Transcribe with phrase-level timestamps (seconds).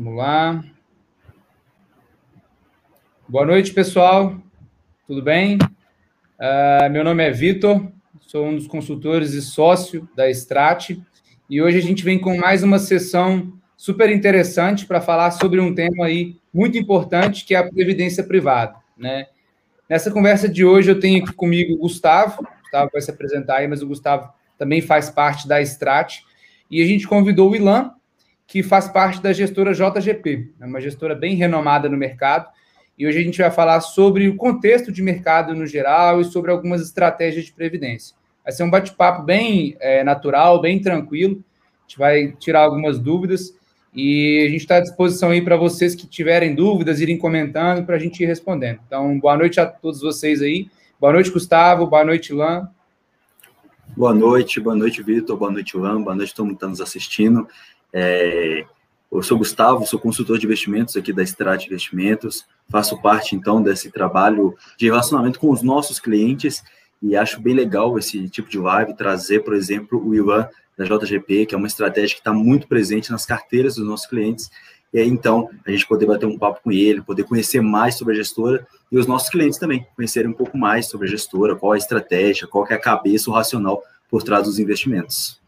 [0.00, 0.64] Vamos lá.
[3.28, 4.40] Boa noite, pessoal.
[5.08, 5.58] Tudo bem?
[6.38, 7.84] Uh, meu nome é Vitor,
[8.20, 10.90] sou um dos consultores e sócio da Strat,
[11.50, 15.74] e hoje a gente vem com mais uma sessão super interessante para falar sobre um
[15.74, 19.26] tema aí muito importante, que é a previdência privada, né?
[19.90, 23.56] Nessa conversa de hoje eu tenho aqui comigo o Gustavo, o Gustavo vai se apresentar
[23.56, 26.20] aí, mas o Gustavo também faz parte da Strat,
[26.70, 27.97] e a gente convidou o Ilan,
[28.48, 32.48] que faz parte da gestora JGP, é uma gestora bem renomada no mercado,
[32.98, 36.50] e hoje a gente vai falar sobre o contexto de mercado no geral e sobre
[36.50, 38.16] algumas estratégias de previdência.
[38.42, 41.44] Vai ser um bate-papo bem é, natural, bem tranquilo.
[41.80, 43.54] A gente vai tirar algumas dúvidas
[43.94, 47.96] e a gente está à disposição aí para vocês que tiverem dúvidas, irem comentando para
[47.96, 48.80] a gente ir respondendo.
[48.86, 50.70] Então, boa noite a todos vocês aí.
[50.98, 51.86] Boa noite, Gustavo.
[51.86, 52.68] Boa noite, Lan.
[53.94, 55.36] Boa noite, boa noite, Vitor.
[55.36, 56.02] Boa noite, Lan.
[56.02, 57.46] Boa noite todo mundo que está nos assistindo.
[57.92, 58.64] É,
[59.10, 63.90] eu sou Gustavo, sou consultor de investimentos aqui da Strat Investimentos, faço parte então desse
[63.90, 66.62] trabalho de relacionamento com os nossos clientes
[67.02, 71.46] e acho bem legal esse tipo de live trazer, por exemplo, o Ivan da JGP,
[71.46, 74.50] que é uma estratégia que está muito presente nas carteiras dos nossos clientes.
[74.92, 78.14] E aí, então, a gente poder bater um papo com ele, poder conhecer mais sobre
[78.14, 81.72] a gestora e os nossos clientes também conhecerem um pouco mais sobre a gestora, qual
[81.72, 85.40] a estratégia, qual é a cabeça, o racional por trás dos investimentos.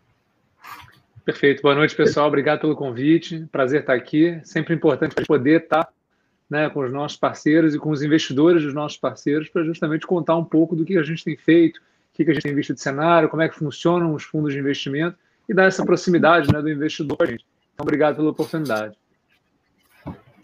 [1.25, 1.63] Perfeito.
[1.63, 2.29] Boa noite, pessoal.
[2.29, 3.47] Obrigado pelo convite.
[3.53, 4.41] Prazer estar aqui.
[4.43, 5.89] Sempre importante poder estar
[6.49, 10.37] né, com os nossos parceiros e com os investidores dos nossos parceiros para justamente contar
[10.37, 11.83] um pouco do que a gente tem feito, o
[12.15, 15.17] que a gente tem visto de cenário, como é que funcionam os fundos de investimento
[15.49, 17.45] e dar essa proximidade né, do investidor a gente.
[17.75, 18.97] Então, obrigado pela oportunidade.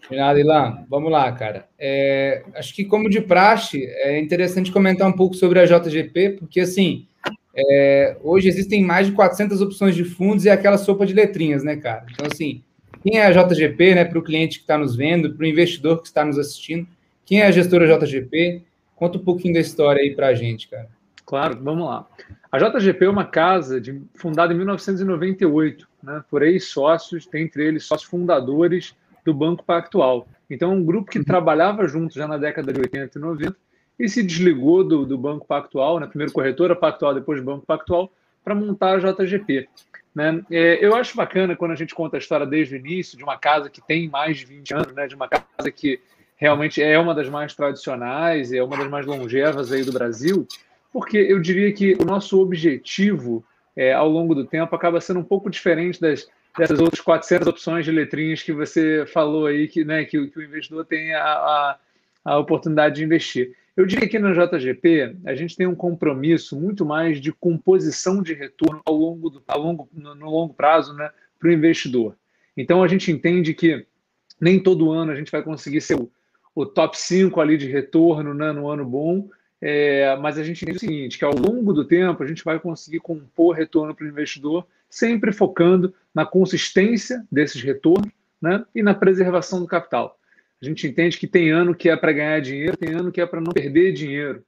[0.05, 0.85] Obrigado, Ilan.
[0.89, 1.67] Vamos lá, cara.
[1.77, 6.61] É, acho que, como de praxe, é interessante comentar um pouco sobre a JGP, porque,
[6.61, 7.05] assim,
[7.57, 11.75] é, hoje existem mais de 400 opções de fundos e aquela sopa de letrinhas, né,
[11.75, 12.05] cara?
[12.11, 12.63] Então, assim,
[13.01, 16.01] quem é a JGP, né, para o cliente que está nos vendo, para o investidor
[16.01, 16.87] que está nos assistindo?
[17.25, 18.61] Quem é a gestora JGP?
[18.95, 20.87] Conta um pouquinho da história aí para a gente, cara.
[21.25, 22.07] Claro, vamos lá.
[22.51, 28.09] A JGP é uma casa de, fundada em 1998, né, por ex-sócios, entre eles sócios
[28.09, 30.27] fundadores do Banco Pactual.
[30.49, 31.25] Então, é um grupo que uhum.
[31.25, 33.66] trabalhava junto já na década de 80 e 90
[33.99, 38.11] e se desligou do, do Banco Pactual, né, primeiro corretora Pactual, depois Banco Pactual,
[38.43, 39.67] para montar a JGP.
[40.13, 40.41] Né?
[40.49, 43.37] É, eu acho bacana quando a gente conta a história desde o início, de uma
[43.37, 45.99] casa que tem mais de 20 anos, né, de uma casa que
[46.35, 50.47] realmente é uma das mais tradicionais, é uma das mais longevas aí do Brasil,
[50.93, 53.43] porque eu diria que o nosso objetivo
[53.75, 56.27] é, ao longo do tempo acaba sendo um pouco diferente das,
[56.57, 60.43] dessas outras 400 opções de letrinhas que você falou aí, que, né, que, que o
[60.43, 61.77] investidor tem a, a,
[62.25, 63.55] a oportunidade de investir.
[63.77, 68.33] Eu diria que na JGP a gente tem um compromisso muito mais de composição de
[68.33, 72.17] retorno ao longo do, ao longo, no, no longo prazo né, para o investidor.
[72.57, 73.85] Então a gente entende que
[74.41, 76.11] nem todo ano a gente vai conseguir ser o,
[76.55, 79.29] o top 5 ali de retorno né, no ano bom,
[79.61, 82.59] é, mas a gente entende o seguinte, que ao longo do tempo a gente vai
[82.59, 88.11] conseguir compor retorno para o investidor, sempre focando na consistência desses retornos
[88.41, 90.17] né, e na preservação do capital.
[90.61, 93.25] A gente entende que tem ano que é para ganhar dinheiro, tem ano que é
[93.25, 94.43] para não perder dinheiro.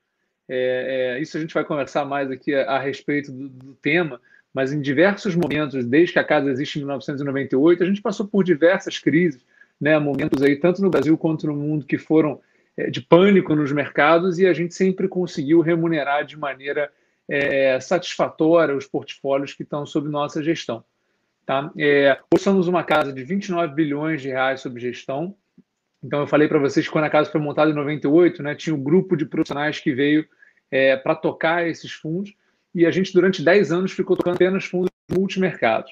[0.47, 4.19] É, é, isso a gente vai conversar mais aqui a, a respeito do, do, tema,
[4.51, 8.43] mas em diversos momentos, desde que a casa existe em 1998, a gente passou por
[8.43, 9.45] diversas crises,
[9.79, 12.41] né, momentos aí, tanto no Brasil quanto no mundo, que foram
[12.75, 16.91] é, de pânico nos mercados, e a gente sempre conseguiu remunerar de maneira
[17.29, 20.83] é, satisfatória os portfólios que estão sob nossa gestão.
[21.45, 21.71] Tá?
[21.77, 25.35] É, hoje somos uma casa de 29 bilhões de reais sob gestão,
[26.03, 28.75] então, eu falei para vocês que quando a casa foi montada em 98, né, tinha
[28.75, 30.25] um grupo de profissionais que veio
[30.71, 32.33] é, para tocar esses fundos,
[32.73, 35.91] e a gente, durante 10 anos, ficou tocando apenas fundos multimercados.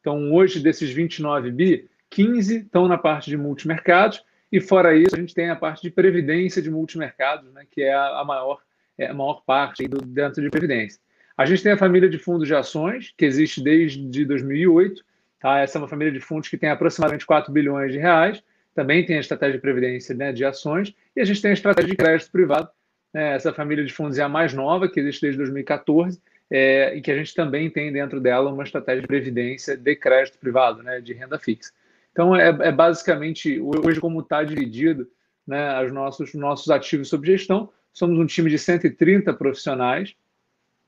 [0.00, 5.18] Então, hoje, desses 29 bi, 15 estão na parte de multimercados, e fora isso, a
[5.18, 8.60] gente tem a parte de previdência de multimercados, né, que é a, maior,
[8.96, 11.00] é a maior parte do, dentro de previdência.
[11.36, 15.04] A gente tem a família de fundos de ações, que existe desde 2008.
[15.38, 15.60] Tá?
[15.60, 18.42] Essa é uma família de fundos que tem aproximadamente 4 bilhões de reais,
[18.78, 21.90] também tem a estratégia de previdência né, de ações, e a gente tem a estratégia
[21.90, 22.70] de crédito privado,
[23.12, 27.00] né, essa família de fundos é a mais nova, que existe desde 2014, é, e
[27.00, 31.00] que a gente também tem dentro dela uma estratégia de previdência de crédito privado, né,
[31.00, 31.72] de renda fixa.
[32.12, 35.10] Então, é, é basicamente, hoje, como está dividido
[35.44, 40.14] né, os nossos, nossos ativos sob gestão, somos um time de 130 profissionais,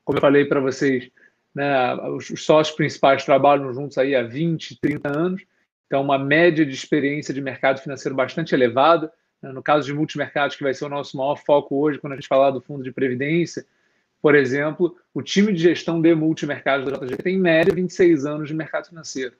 [0.05, 1.11] como eu falei para vocês,
[1.53, 5.41] né, os sócios principais trabalham juntos aí há 20, 30 anos,
[5.91, 9.11] então, uma média de experiência de mercado financeiro bastante elevada.
[9.41, 9.51] Né?
[9.51, 12.29] No caso de multimercados, que vai ser o nosso maior foco hoje, quando a gente
[12.29, 13.65] falar do fundo de previdência,
[14.21, 18.47] por exemplo, o time de gestão de multimercados da JGP tem, em média, 26 anos
[18.47, 19.33] de mercado financeiro.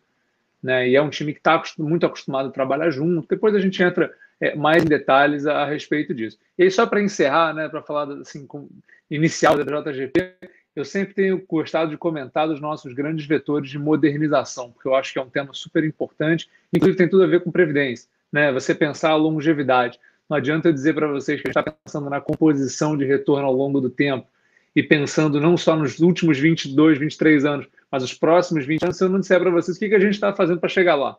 [0.62, 0.89] né?
[0.89, 3.30] E é um time que está muito acostumado a trabalhar junto.
[3.30, 6.38] Depois a gente entra é, mais em detalhes a, a, respeito disso.
[6.57, 8.68] E aí, só para encerrar, né, para falar assim, com,
[9.09, 10.33] inicial da JGP,
[10.75, 15.12] eu sempre tenho gostado de comentar dos nossos grandes vetores de modernização, porque eu acho
[15.12, 18.09] que é um tema super importante, inclusive tem tudo a ver com previdência.
[18.31, 18.51] Né?
[18.53, 20.00] Você pensar a longevidade.
[20.29, 23.81] Não adianta eu dizer para vocês que está pensando na composição de retorno ao longo
[23.81, 24.25] do tempo
[24.73, 29.03] e pensando não só nos últimos 22, 23 anos, mas os próximos 20 anos, se
[29.03, 31.18] eu não disser para vocês o que, que a gente está fazendo para chegar lá.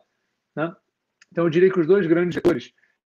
[0.55, 0.75] Né?
[1.31, 2.73] Então, eu diria que os dois grandes vetores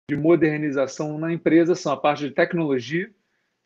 [0.09, 3.11] de modernização na empresa são a parte de tecnologia.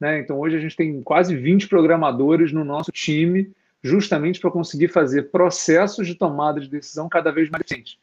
[0.01, 0.19] Né?
[0.19, 3.51] Então, hoje a gente tem quase 20 programadores no nosso time,
[3.83, 7.99] justamente para conseguir fazer processos de tomada de decisão cada vez mais eficientes.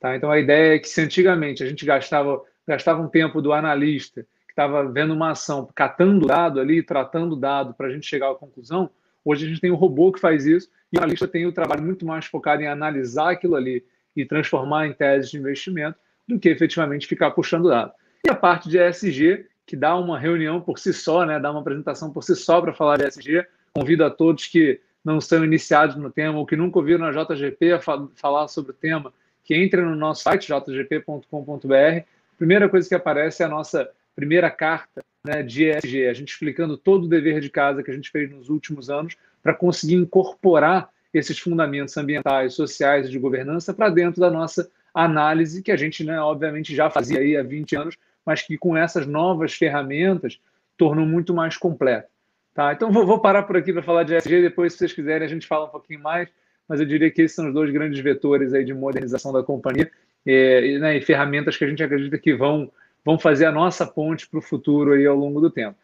[0.00, 0.16] Tá?
[0.16, 4.22] Então, a ideia é que se antigamente a gente gastava gastava um tempo do analista
[4.46, 8.34] que estava vendo uma ação, catando dado ali, tratando dado para a gente chegar à
[8.34, 8.88] conclusão.
[9.22, 11.82] Hoje a gente tem um robô que faz isso e o analista tem o trabalho
[11.82, 13.84] muito mais focado em analisar aquilo ali
[14.16, 17.92] e transformar em tese de investimento do que efetivamente ficar puxando dado.
[18.26, 21.60] E a parte de ESG, que dá uma reunião por si só, né, dá uma
[21.60, 23.46] apresentação por si só para falar de ESG.
[23.72, 27.72] Convido a todos que não são iniciados no tema ou que nunca ouviram a JGP
[27.72, 27.80] a
[28.14, 29.12] falar sobre o tema,
[29.42, 32.04] que entrem no nosso site, jgp.com.br,
[32.38, 36.76] primeira coisa que aparece é a nossa primeira carta né, de ESG, a gente explicando
[36.76, 40.88] todo o dever de casa que a gente fez nos últimos anos para conseguir incorporar
[41.12, 46.04] esses fundamentos ambientais, sociais e de governança para dentro da nossa análise, que a gente,
[46.04, 50.40] né, obviamente, já fazia aí há 20 anos, mas que com essas novas ferramentas
[50.76, 52.08] tornou muito mais completo.
[52.54, 52.72] Tá?
[52.72, 55.30] Então, vou, vou parar por aqui para falar de ESG, depois, se vocês quiserem, a
[55.30, 56.28] gente fala um pouquinho mais,
[56.68, 59.90] mas eu diria que esses são os dois grandes vetores aí de modernização da companhia
[60.24, 62.70] é, né, e ferramentas que a gente acredita que vão,
[63.04, 65.76] vão fazer a nossa ponte para o futuro aí ao longo do tempo.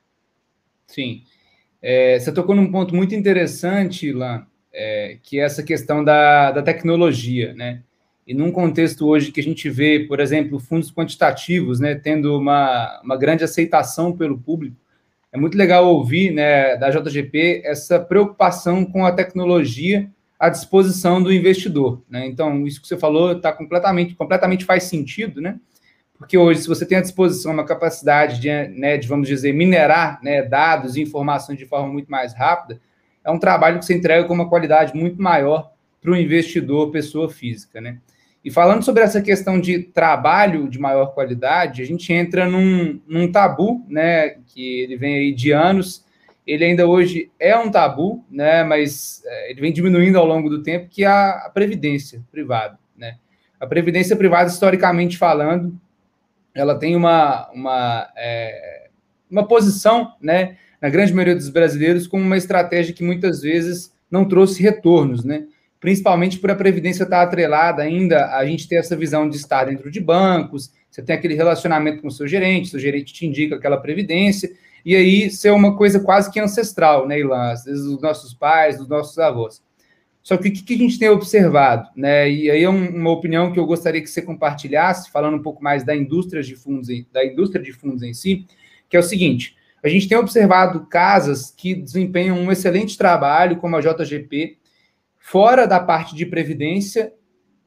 [0.86, 1.22] Sim.
[1.82, 6.62] É, você tocou num ponto muito interessante, Ilan, é, que é essa questão da, da
[6.62, 7.82] tecnologia, né?
[8.26, 13.00] E num contexto hoje que a gente vê, por exemplo, fundos quantitativos, né, tendo uma,
[13.02, 14.76] uma grande aceitação pelo público,
[15.32, 21.32] é muito legal ouvir, né, da JGP essa preocupação com a tecnologia à disposição do
[21.32, 22.02] investidor.
[22.08, 22.26] Né?
[22.26, 25.58] Então, isso que você falou está completamente, completamente faz sentido, né?
[26.16, 30.20] Porque hoje, se você tem à disposição uma capacidade de, né, de vamos dizer, minerar
[30.22, 32.78] né, dados e informações de forma muito mais rápida,
[33.24, 37.28] é um trabalho que você entrega com uma qualidade muito maior para o investidor, pessoa
[37.28, 37.98] física, né?
[38.44, 43.30] E falando sobre essa questão de trabalho de maior qualidade, a gente entra num, num
[43.30, 46.04] tabu, né, que ele vem aí de anos,
[46.46, 50.62] ele ainda hoje é um tabu, né, mas é, ele vem diminuindo ao longo do
[50.62, 52.78] tempo, que é a, previdência privada.
[52.96, 53.16] Né?
[53.58, 55.78] A previdência privada, historicamente falando,
[56.54, 58.88] ela tem uma, uma, é,
[59.30, 64.26] uma posição, né, na grande maioria dos brasileiros, como uma estratégia que muitas vezes não
[64.26, 65.46] trouxe retornos, né?
[65.80, 69.90] Principalmente por a previdência estar atrelada ainda, a gente ter essa visão de estar dentro
[69.90, 73.78] de bancos, você tem aquele relacionamento com o seu gerente, seu gerente te indica aquela
[73.78, 74.50] previdência,
[74.84, 77.52] e aí ser uma coisa quase que ancestral, né, Ilan?
[77.52, 79.62] Às vezes dos nossos pais, dos nossos avós.
[80.22, 82.30] Só que o que, a gente tem observado, né?
[82.30, 85.82] E aí é uma opinião que eu gostaria que você compartilhasse, falando um pouco mais
[85.82, 88.46] da indústria de fundos, da indústria de fundos em si,
[88.88, 93.76] que é o seguinte: a gente tem observado casas que desempenham um excelente trabalho, como
[93.76, 94.58] a JGP,
[95.30, 97.12] fora da parte de previdência,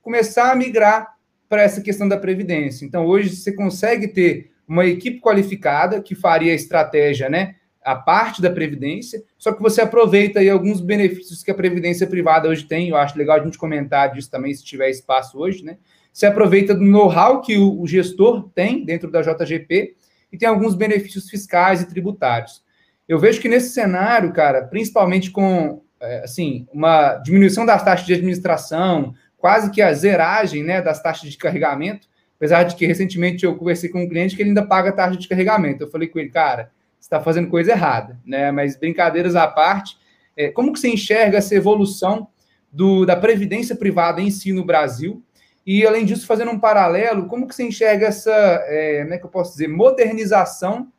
[0.01, 1.15] começar a migrar
[1.48, 2.86] para essa questão da previdência.
[2.86, 7.55] Então, hoje você consegue ter uma equipe qualificada que faria a estratégia, né?
[7.82, 12.50] A parte da previdência, só que você aproveita aí alguns benefícios que a previdência privada
[12.50, 12.89] hoje tem.
[12.89, 15.77] Eu acho legal a gente comentar disso também, se tiver espaço hoje, né?
[16.12, 19.96] Você aproveita do know-how que o, o gestor tem dentro da JGP
[20.34, 22.62] e tem alguns benefícios fiscais e tributários.
[23.08, 25.83] Eu vejo que nesse cenário, cara, principalmente com
[26.24, 31.38] assim uma diminuição das taxas de administração, quase que a zeragem né, das taxas de
[31.38, 32.07] carregamento,
[32.43, 35.29] Apesar de que recentemente eu conversei com um cliente que ele ainda paga taxa de
[35.29, 35.81] carregamento.
[35.81, 38.51] Eu falei com ele, cara, você está fazendo coisa errada, né?
[38.51, 39.98] Mas brincadeiras à parte,
[40.36, 42.27] é, como que você enxerga essa evolução
[42.69, 45.24] do, da previdência privada em si no Brasil?
[45.65, 48.33] E além disso, fazendo um paralelo, como que você enxerga essa,
[48.67, 50.91] é, como é que eu posso dizer, modernização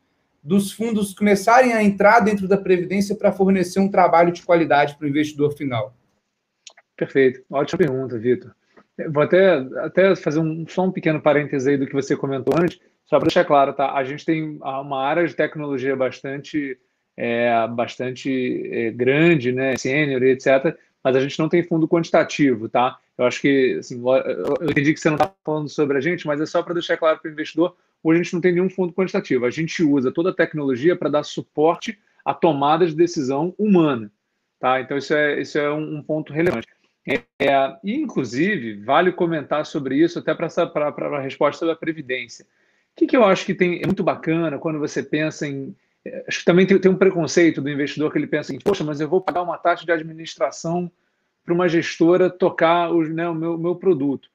[0.45, 5.05] dos fundos começarem a entrar dentro da previdência para fornecer um trabalho de qualidade para
[5.05, 5.97] o investidor final?
[6.95, 8.51] Perfeito, ótima pergunta, Vitor.
[9.11, 12.79] Vou até, até fazer um, só um pequeno parêntese aí do que você comentou antes,
[13.05, 13.93] só para deixar claro, tá?
[13.93, 16.77] A gente tem uma área de tecnologia bastante,
[17.17, 19.75] é, bastante é, grande, né?
[19.75, 22.97] Sênior e etc., mas a gente não tem fundo quantitativo, tá?
[23.17, 24.01] Eu acho que, assim,
[24.59, 26.97] eu entendi que você não está falando sobre a gente, mas é só para deixar
[26.97, 29.45] claro para o investidor, hoje a gente não tem nenhum fundo quantitativo.
[29.45, 34.11] A gente usa toda a tecnologia para dar suporte à tomada de decisão humana,
[34.59, 34.79] tá?
[34.79, 36.67] Então, isso é, isso é um, ponto relevante.
[37.07, 42.45] É, e, inclusive, vale comentar sobre isso até para a resposta da Previdência.
[42.45, 45.75] O que, que, eu acho que tem, é muito bacana quando você pensa em.
[46.05, 48.83] É, acho que também tem, tem um preconceito do investidor que ele pensa em, poxa,
[48.83, 50.91] mas eu vou pagar uma taxa de administração
[51.43, 54.29] para uma gestora tocar né, o meu, meu produto.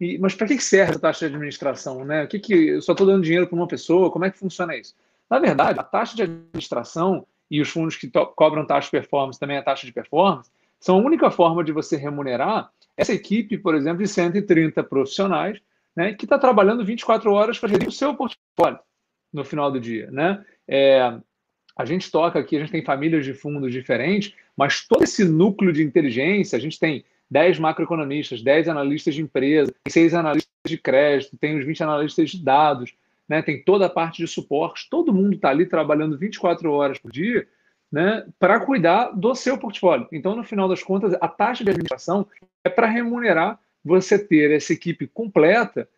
[0.00, 2.04] E, mas para que serve essa taxa de administração?
[2.04, 2.24] Né?
[2.24, 4.10] O que, que eu só estou dando dinheiro para uma pessoa?
[4.10, 4.94] Como é que funciona isso?
[5.28, 9.58] Na verdade, a taxa de administração e os fundos que cobram taxa de performance, também
[9.58, 14.02] a taxa de performance, são a única forma de você remunerar essa equipe, por exemplo,
[14.02, 15.60] de 130 profissionais,
[15.94, 18.78] né, que está trabalhando 24 horas para gerir o seu portfólio
[19.32, 20.10] no final do dia.
[20.10, 20.44] Né?
[20.66, 21.18] É,
[21.76, 25.72] a gente toca aqui, a gente tem famílias de fundos diferentes, mas todo esse núcleo
[25.72, 31.36] de inteligência, a gente tem 10 macroeconomistas, 10 analistas de empresa, 6 analistas de crédito,
[31.38, 32.94] tem os 20 analistas de dados,
[33.28, 33.40] né?
[33.40, 37.46] tem toda a parte de suporte, todo mundo está ali trabalhando 24 horas por dia
[37.90, 40.06] né, para cuidar do seu portfólio.
[40.12, 42.26] Então, no final das contas, a taxa de administração
[42.62, 45.88] é para remunerar você ter essa equipe completa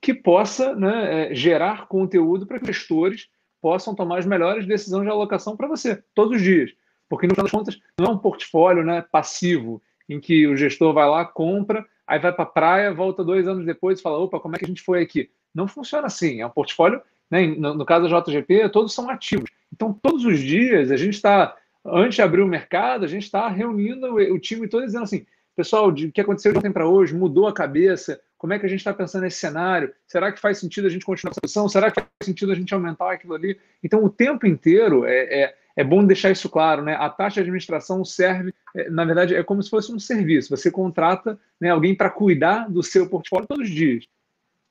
[0.00, 3.28] que possa né, é, gerar conteúdo para que gestores
[3.60, 6.72] possam tomar as melhores decisões de alocação para você, todos os dias.
[7.08, 10.92] Porque, no final das contas, não é um portfólio né, passivo, em que o gestor
[10.92, 14.40] vai lá, compra, aí vai para a praia, volta dois anos depois e fala: opa,
[14.40, 15.30] como é que a gente foi aqui?
[15.54, 16.40] Não funciona assim.
[16.40, 17.00] É um portfólio,
[17.30, 19.48] né, no, no caso da JGP, todos são ativos.
[19.72, 23.48] Então, todos os dias, a gente está, antes de abrir o mercado, a gente está
[23.48, 25.24] reunindo o time todo dizendo assim:
[25.54, 28.20] pessoal, o que aconteceu de ontem para hoje mudou a cabeça.
[28.36, 29.92] Como é que a gente está pensando nesse cenário?
[30.06, 31.68] Será que faz sentido a gente continuar essa posição?
[31.68, 33.58] Será que faz sentido a gente aumentar aquilo ali?
[33.84, 36.94] Então, o tempo inteiro é, é, é bom deixar isso claro, né?
[36.94, 40.54] A taxa de administração serve, é, na verdade, é como se fosse um serviço.
[40.54, 44.04] Você contrata né, alguém para cuidar do seu portfólio todos os dias.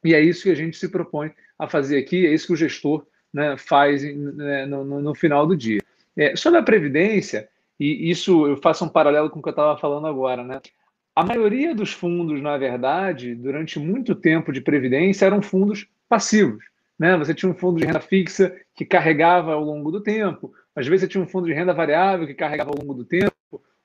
[0.03, 2.55] E é isso que a gente se propõe a fazer aqui, é isso que o
[2.55, 5.81] gestor né, faz né, no, no, final do dia.
[6.15, 7.49] É, sobre a Previdência,
[7.79, 10.61] e isso eu faço um paralelo com o que eu estava falando agora, né?
[11.15, 16.63] A maioria dos fundos, na verdade, durante muito tempo de previdência, eram fundos passivos.
[16.99, 17.17] Né?
[17.17, 21.01] Você tinha um fundo de renda fixa que carregava ao longo do tempo, às vezes
[21.01, 23.33] você tinha um fundo de renda variável que carregava ao longo do tempo,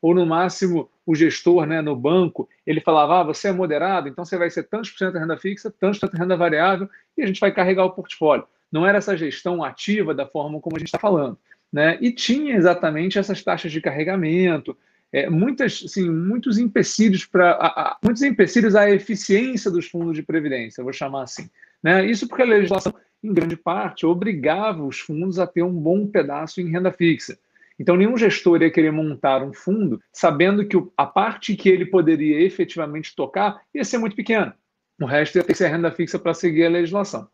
[0.01, 4.25] ou no máximo o gestor né, no banco, ele falava, ah, você é moderado, então
[4.25, 6.89] você vai ser tantos por cento de renda fixa, tantos por cento de renda variável,
[7.17, 8.47] e a gente vai carregar o portfólio.
[8.71, 11.39] Não era essa gestão ativa da forma como a gente está falando.
[11.73, 11.99] Né?
[12.01, 14.77] E tinha exatamente essas taxas de carregamento,
[15.13, 20.93] é, muitas, assim, muitos empecilhos para muitos empecilhos à eficiência dos fundos de previdência, vou
[20.93, 21.49] chamar assim.
[21.83, 22.05] Né?
[22.07, 22.93] Isso porque a legislação,
[23.25, 27.39] em grande parte, obrigava os fundos a ter um bom pedaço em renda fixa.
[27.79, 32.41] Então, nenhum gestor ia querer montar um fundo sabendo que a parte que ele poderia
[32.41, 34.55] efetivamente tocar ia ser muito pequena.
[35.01, 37.27] O resto ia ter que ser renda fixa para seguir a legislação.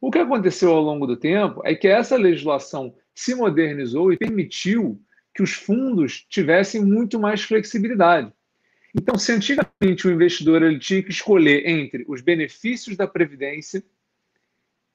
[0.00, 5.00] O que aconteceu ao longo do tempo é que essa legislação se modernizou e permitiu
[5.32, 8.32] que os fundos tivessem muito mais flexibilidade.
[8.94, 13.82] Então, se antigamente o investidor ele tinha que escolher entre os benefícios da previdência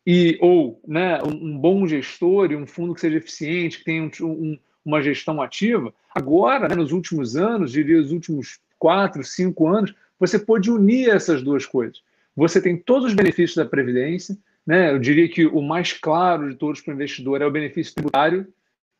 [0.05, 4.25] e ou né, um, bom gestor e um fundo que seja eficiente, que tenha um,
[4.25, 9.93] um, uma gestão ativa, agora, né, nos últimos anos, diria os últimos quatro, cinco anos,
[10.19, 12.01] você pode unir essas duas coisas.
[12.35, 14.91] Você tem todos os benefícios da previdência, né?
[14.91, 18.47] Eu diria que o mais claro de todos para o investidor é o benefício tributário,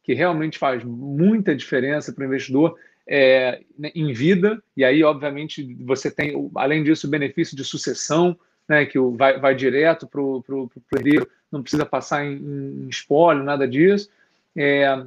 [0.03, 2.75] que realmente faz muita diferença para o investidor
[3.07, 4.61] é, né, em vida.
[4.75, 8.37] E aí, obviamente, você tem, além disso, o benefício de sucessão,
[8.71, 13.67] né, que vai, vai direto para o herdeiro, não precisa passar em, em espólio, nada
[13.67, 14.09] disso.
[14.55, 15.05] É,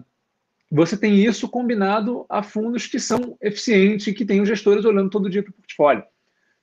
[0.70, 5.08] você tem isso combinado a fundos que são eficientes e que têm os gestores olhando
[5.08, 6.04] todo dia para o portfólio.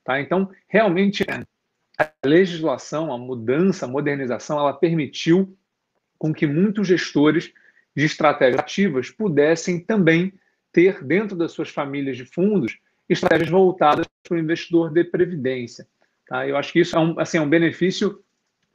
[0.04, 0.20] Tá?
[0.20, 1.26] Então, realmente,
[1.98, 5.56] a legislação, a mudança, a modernização, ela permitiu
[6.16, 7.52] com que muitos gestores
[7.96, 10.32] de estratégias ativas pudessem também
[10.70, 12.78] ter dentro das suas famílias de fundos
[13.08, 15.84] estratégias voltadas para o investidor de previdência.
[16.26, 16.46] Tá?
[16.46, 18.22] Eu acho que isso é um, assim, é um benefício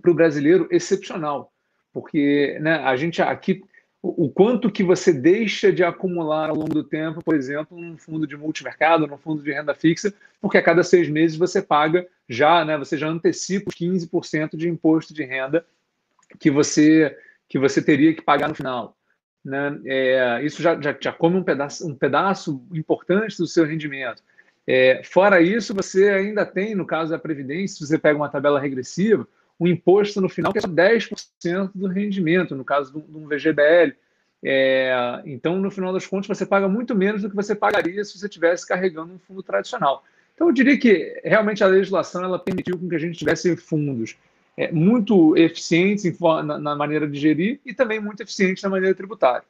[0.01, 1.51] para o brasileiro excepcional,
[1.91, 3.63] porque né, a gente aqui
[4.01, 8.27] o quanto que você deixa de acumular ao longo do tempo, por exemplo, num fundo
[8.27, 12.63] de multimercado, num fundo de renda fixa, porque a cada seis meses você paga já,
[12.63, 15.65] né, você já antecipa os 15% de imposto de renda
[16.39, 17.17] que você,
[17.49, 18.95] que você teria que pagar no final.
[19.43, 19.79] Né?
[19.85, 24.21] É, isso já, já, já come um pedaço, um pedaço importante do seu rendimento.
[24.67, 28.59] É, fora isso, você ainda tem, no caso da Previdência, se você pega uma tabela
[28.59, 29.25] regressiva,
[29.57, 33.95] um imposto no final que é só 10% do rendimento, no caso de um VGBL.
[34.43, 38.19] É, então, no final das contas, você paga muito menos do que você pagaria se
[38.19, 40.03] você estivesse carregando um fundo tradicional.
[40.35, 44.15] Então, eu diria que realmente a legislação ela permitiu que a gente tivesse fundos
[44.55, 49.45] é, muito eficientes na, na maneira de gerir e também muito eficientes na maneira tributária.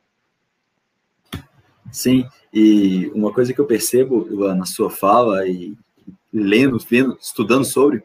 [1.92, 5.76] Sim, e uma coisa que eu percebo na sua fala e
[6.34, 8.04] lendo, vendo, estudando sobre,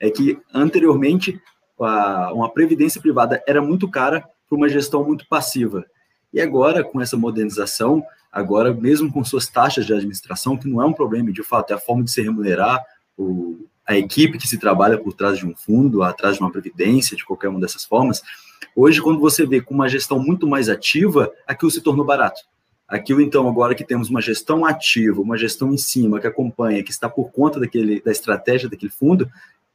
[0.00, 1.40] é que anteriormente
[1.78, 5.84] uma previdência privada era muito cara para uma gestão muito passiva.
[6.32, 10.86] E agora, com essa modernização, agora mesmo com suas taxas de administração, que não é
[10.86, 12.82] um problema, de fato, é a forma de se remunerar
[13.16, 17.16] o, a equipe que se trabalha por trás de um fundo, atrás de uma previdência,
[17.16, 18.22] de qualquer uma dessas formas.
[18.74, 22.40] Hoje, quando você vê com uma gestão muito mais ativa, aquilo se tornou barato.
[22.88, 26.90] Aquilo, então, agora que temos uma gestão ativa, uma gestão em cima, que acompanha, que
[26.90, 29.30] está por conta daquele, da estratégia daquele fundo,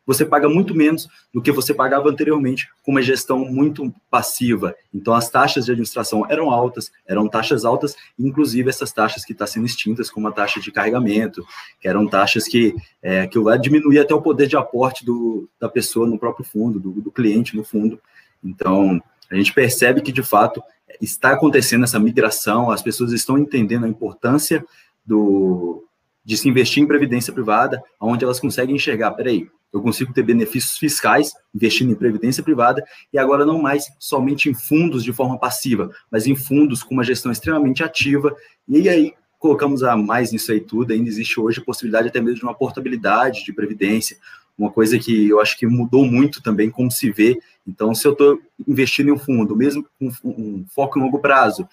[0.10, 4.76] você paga muito menos do que você pagava anteriormente com uma gestão muito passiva.
[4.92, 9.46] Então, as taxas de administração eram altas, eram taxas altas, inclusive essas taxas que estão
[9.46, 11.46] tá sendo extintas, como a taxa de carregamento,
[11.80, 12.74] que eram taxas que,
[13.04, 13.60] é, que vai
[14.02, 17.64] até o poder de aporte do, da pessoa no próprio fundo, do, do cliente no
[17.64, 18.02] fundo.
[18.44, 19.00] Então,
[19.30, 20.60] a gente percebe que, de fato,
[21.02, 24.66] está acontecendo essa migração, as pessoas estão entendendo a importância
[25.06, 25.84] do,
[26.24, 30.78] de se investir em previdência privada, onde elas conseguem enxergar, peraí, eu consigo ter benefícios
[30.78, 35.92] fiscais investindo em previdência privada e agora não mais somente em fundos de forma passiva,
[36.12, 38.36] mas em fundos com uma gestão extremamente ativa.
[38.68, 42.40] E aí colocamos a mais nisso aí tudo, ainda existe hoje a possibilidade até mesmo
[42.40, 44.18] de uma portabilidade de previdência,
[44.60, 47.40] uma coisa que eu acho que mudou muito também como se vê.
[47.66, 51.68] Então, se eu estou investindo em um fundo, mesmo com um foco em longo prazo,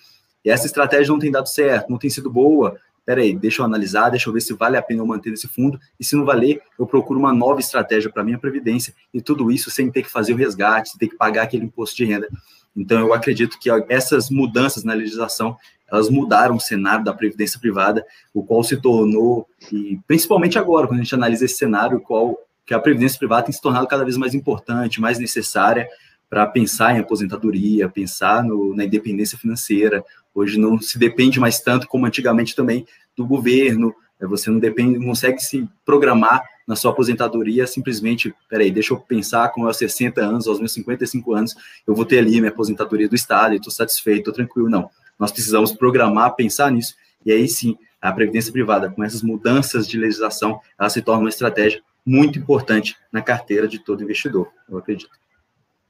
[0.45, 4.11] e essa estratégia não tem dado certo, não tem sido boa, peraí, deixa eu analisar,
[4.11, 6.63] deixa eu ver se vale a pena eu manter esse fundo, e se não valer,
[6.79, 10.33] eu procuro uma nova estratégia para minha previdência, e tudo isso sem ter que fazer
[10.33, 12.29] o resgate, sem ter que pagar aquele imposto de renda.
[12.77, 15.57] Então, eu acredito que essas mudanças na legislação,
[15.91, 21.01] elas mudaram o cenário da previdência privada, o qual se tornou, e principalmente agora, quando
[21.01, 24.05] a gente analisa esse cenário, o qual que a previdência privada tem se tornado cada
[24.05, 25.89] vez mais importante, mais necessária
[26.29, 30.05] para pensar em aposentadoria, pensar no, na independência financeira,
[30.37, 33.95] Hoje não se depende mais tanto como antigamente também do governo.
[34.21, 34.29] Né?
[34.29, 39.49] Você não depende, não consegue se programar na sua aposentadoria simplesmente, peraí, deixa eu pensar
[39.49, 41.55] com meus 60 anos, aos meus 55 anos,
[41.87, 44.69] eu vou ter ali minha aposentadoria do Estado e estou satisfeito, estou tranquilo.
[44.69, 44.91] Não.
[45.19, 49.97] Nós precisamos programar, pensar nisso, e aí sim, a Previdência Privada, com essas mudanças de
[49.97, 55.11] legislação, ela se torna uma estratégia muito importante na carteira de todo investidor, eu acredito.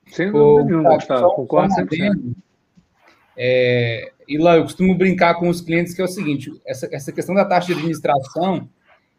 [0.09, 2.35] Sem dúvida nenhuma, Gustavo, concordo 100%.
[3.37, 7.12] É, e lá eu costumo brincar com os clientes que é o seguinte: essa, essa
[7.12, 8.68] questão da taxa de administração,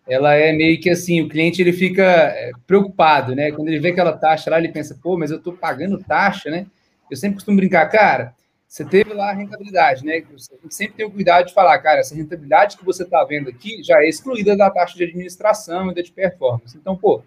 [0.07, 3.51] ela é meio que assim, o cliente ele fica é, preocupado, né?
[3.51, 6.65] Quando ele vê aquela taxa lá, ele pensa, pô, mas eu estou pagando taxa, né?
[7.12, 8.33] Eu sempre costumo brincar, cara,
[8.67, 10.21] você teve lá a rentabilidade, né?
[10.69, 14.03] Sempre tem o cuidado de falar, cara, essa rentabilidade que você está vendo aqui já
[14.03, 16.77] é excluída da taxa de administração e da de performance.
[16.77, 17.23] Então, pô,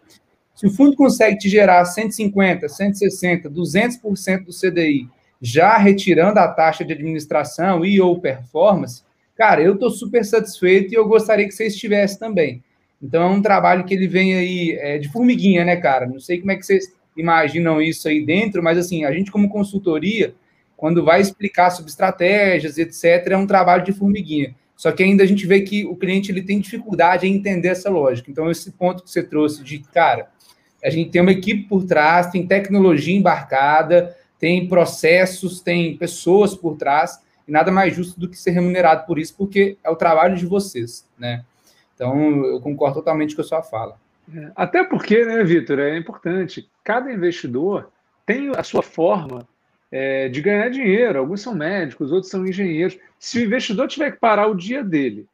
[0.55, 5.09] se o fundo consegue te gerar 150, 160, 200% do CDI
[5.41, 9.03] já retirando a taxa de administração e ou performance,
[9.35, 12.63] cara, eu estou super satisfeito e eu gostaria que você estivesse também.
[13.03, 16.07] Então é um trabalho que ele vem aí é, de formiguinha, né, cara?
[16.07, 19.49] Não sei como é que vocês imaginam isso aí dentro, mas assim, a gente como
[19.49, 20.35] consultoria,
[20.81, 24.55] quando vai explicar sobre estratégias, etc., é um trabalho de formiguinha.
[24.75, 27.91] Só que ainda a gente vê que o cliente ele tem dificuldade em entender essa
[27.91, 28.31] lógica.
[28.31, 30.31] Então, esse ponto que você trouxe de, cara,
[30.83, 36.79] a gente tem uma equipe por trás, tem tecnologia embarcada, tem processos, tem pessoas por
[36.79, 40.35] trás, e nada mais justo do que ser remunerado por isso, porque é o trabalho
[40.35, 41.45] de vocês, né?
[41.95, 43.99] Então, eu concordo totalmente com a sua fala.
[44.35, 47.93] É, até porque, né, Vitor, é importante, cada investidor
[48.25, 49.47] tem a sua forma
[49.91, 51.19] é, de ganhar dinheiro.
[51.19, 52.99] Alguns são médicos, outros são engenheiros.
[53.19, 55.27] Se o investidor tiver que parar o dia dele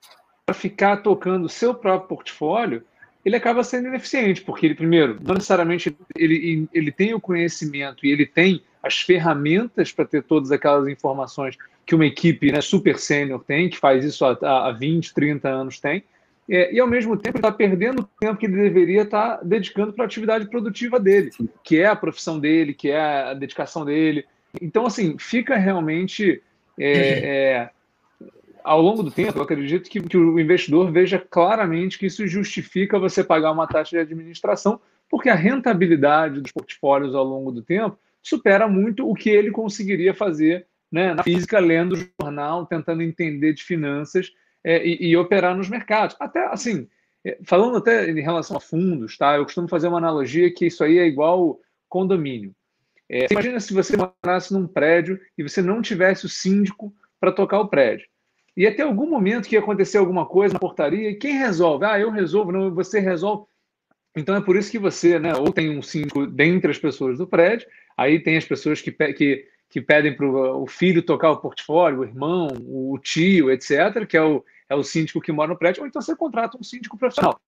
[0.45, 2.83] para ficar tocando o seu próprio portfólio,
[3.25, 8.11] ele acaba sendo ineficiente, porque ele, primeiro, não necessariamente ele, ele tem o conhecimento e
[8.11, 13.43] ele tem as ferramentas para ter todas aquelas informações que uma equipe né, super sênior
[13.45, 16.05] tem, que faz isso há, há 20, 30 anos tem,
[16.49, 19.93] é, e ao mesmo tempo está perdendo o tempo que ele deveria estar tá dedicando
[19.93, 21.31] para a atividade produtiva dele,
[21.65, 24.25] que é a profissão dele, que é a dedicação dele.
[24.61, 26.43] Então, assim, fica realmente.
[26.79, 27.71] É, é,
[28.63, 32.99] ao longo do tempo, eu acredito que, que o investidor veja claramente que isso justifica
[32.99, 37.97] você pagar uma taxa de administração, porque a rentabilidade dos portfólios ao longo do tempo
[38.21, 43.63] supera muito o que ele conseguiria fazer né, na física, lendo jornal, tentando entender de
[43.63, 44.33] finanças
[44.65, 46.17] é, e, e, operar nos mercados.
[46.19, 46.89] Até assim,
[47.25, 49.37] é, falando até em relação a fundos, tá?
[49.37, 52.53] Eu costumo fazer uma analogia que isso aí é igual condomínio.
[53.09, 57.61] É, imagina se você morasse num prédio e você não tivesse o síndico para tocar
[57.61, 58.07] o prédio.
[58.57, 61.85] E até algum momento que ia acontecer alguma coisa na portaria, e quem resolve?
[61.85, 63.45] Ah, eu resolvo, não, você resolve.
[64.17, 67.27] Então é por isso que você, né, ou tem um síndico dentre as pessoas do
[67.27, 72.01] prédio, Aí tem as pessoas que, que, que pedem para o filho tocar o portfólio,
[72.01, 75.83] o irmão, o tio, etc., que é o, é o síndico que mora no prédio,
[75.83, 77.41] ou então você contrata um síndico profissional.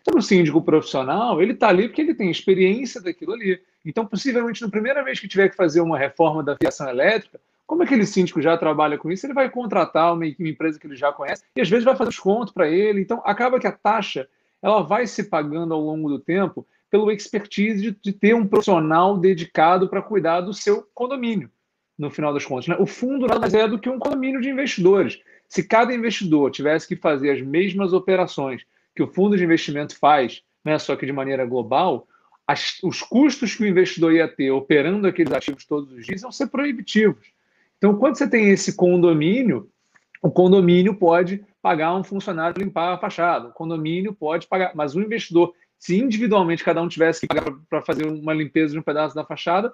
[0.00, 3.60] Então, o síndico profissional, ele está ali porque ele tem experiência daquilo ali.
[3.84, 7.82] Então, possivelmente, na primeira vez que tiver que fazer uma reforma da fiação elétrica, como
[7.82, 11.12] aquele síndico já trabalha com isso, ele vai contratar uma, uma empresa que ele já
[11.12, 13.00] conhece e, às vezes, vai fazer desconto para ele.
[13.00, 14.28] Então, acaba que a taxa
[14.62, 19.16] ela vai se pagando ao longo do tempo pelo expertise de, de ter um profissional
[19.16, 21.50] dedicado para cuidar do seu condomínio,
[21.96, 22.66] no final das contas.
[22.66, 22.76] Né?
[22.78, 25.20] O fundo nada mais é do que um condomínio de investidores.
[25.48, 30.42] Se cada investidor tivesse que fazer as mesmas operações que o fundo de investimento faz,
[30.64, 32.06] né, só que de maneira global,
[32.46, 36.32] as, os custos que o investidor ia ter operando aqueles ativos todos os dias iam
[36.32, 37.32] ser proibitivos.
[37.78, 39.70] Então, quando você tem esse condomínio,
[40.20, 45.00] o condomínio pode pagar um funcionário limpar a fachada, o condomínio pode pagar, mas o
[45.00, 49.14] investidor, se individualmente cada um tivesse que pagar para fazer uma limpeza de um pedaço
[49.14, 49.72] da fachada,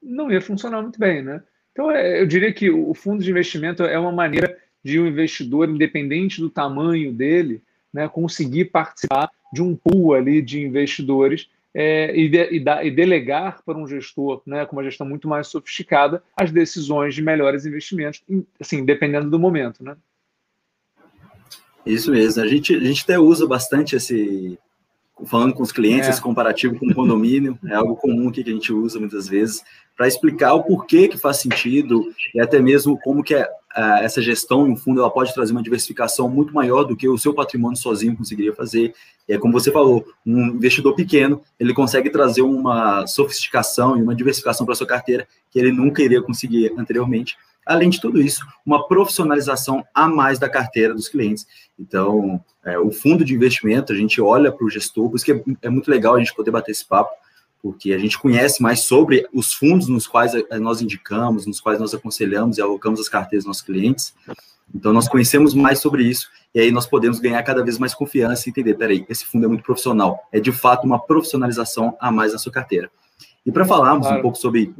[0.00, 1.42] não ia funcionar muito bem, né?
[1.72, 5.68] Então, é, eu diria que o fundo de investimento é uma maneira de um investidor,
[5.68, 12.28] independente do tamanho dele, né, conseguir participar de um pool ali de investidores é, e,
[12.28, 16.22] de, e, da, e, delegar para um gestor, né, com uma gestão muito mais sofisticada,
[16.36, 18.22] as decisões de melhores investimentos,
[18.60, 19.96] assim, dependendo do momento, né?
[21.84, 22.42] Isso mesmo.
[22.42, 24.58] A gente, a gente até usa bastante esse,
[25.26, 26.10] falando com os clientes, é.
[26.10, 29.62] esse comparativo com o condomínio, é algo comum que a gente usa muitas vezes,
[29.96, 34.66] para explicar o porquê que faz sentido e até mesmo como que é, essa gestão,
[34.66, 38.16] no fundo, ela pode trazer uma diversificação muito maior do que o seu patrimônio sozinho
[38.16, 38.94] conseguiria fazer.
[39.28, 44.64] É como você falou, um investidor pequeno, ele consegue trazer uma sofisticação e uma diversificação
[44.64, 47.36] para sua carteira que ele nunca iria conseguir anteriormente.
[47.64, 51.46] Além de tudo isso, uma profissionalização a mais da carteira dos clientes.
[51.78, 55.32] Então, é, o fundo de investimento, a gente olha para o gestor, por isso que
[55.32, 57.10] é, é muito legal a gente poder bater esse papo,
[57.62, 61.78] porque a gente conhece mais sobre os fundos nos quais eh, nós indicamos, nos quais
[61.78, 64.14] nós aconselhamos e alocamos as carteiras dos nossos clientes.
[64.74, 68.48] Então, nós conhecemos mais sobre isso e aí nós podemos ganhar cada vez mais confiança
[68.48, 72.32] e entender, peraí, esse fundo é muito profissional, é de fato uma profissionalização a mais
[72.32, 72.90] na sua carteira.
[73.44, 74.18] E para falarmos claro.
[74.18, 74.74] um pouco sobre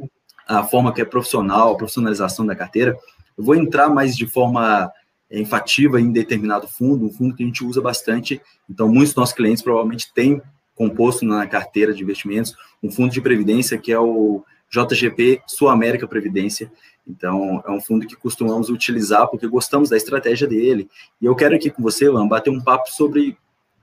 [0.47, 2.97] a forma que é profissional, a profissionalização da carteira,
[3.37, 4.91] eu vou entrar mais de forma
[5.31, 9.35] enfativa em determinado fundo, um fundo que a gente usa bastante, então muitos dos nossos
[9.35, 10.41] clientes provavelmente têm
[10.79, 16.07] composto na carteira de investimentos, um fundo de previdência que é o JGP Sul América
[16.07, 16.71] Previdência.
[17.05, 20.89] Então, é um fundo que costumamos utilizar porque gostamos da estratégia dele.
[21.21, 23.37] E eu quero aqui com você, Lan, bater um papo sobre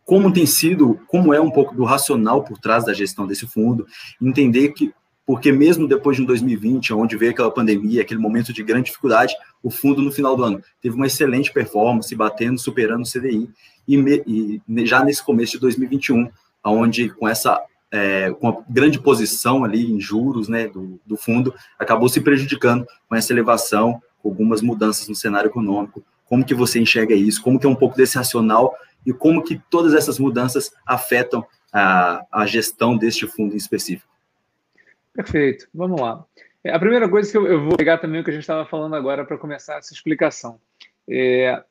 [0.06, 3.86] como tem sido, como é um pouco do racional por trás da gestão desse fundo,
[4.22, 4.94] entender que,
[5.26, 9.34] porque mesmo depois de um 2020, onde veio aquela pandemia, aquele momento de grande dificuldade,
[9.62, 13.50] o fundo no final do ano teve uma excelente performance, batendo, superando o CDI,
[13.86, 16.30] e, me, e já nesse começo de 2021,
[16.70, 21.54] onde com essa é, com a grande posição ali em juros né, do, do fundo,
[21.78, 26.04] acabou se prejudicando com essa elevação, com algumas mudanças no cenário econômico.
[26.24, 27.42] Como que você enxerga isso?
[27.42, 28.74] Como que é um pouco desse racional
[29.04, 34.12] e como que todas essas mudanças afetam a, a gestão deste fundo em específico?
[35.12, 36.24] Perfeito, vamos lá.
[36.62, 38.66] É, a primeira coisa que eu, eu vou pegar também o que a gente estava
[38.66, 40.60] falando agora para começar essa explicação.
[41.08, 41.62] É,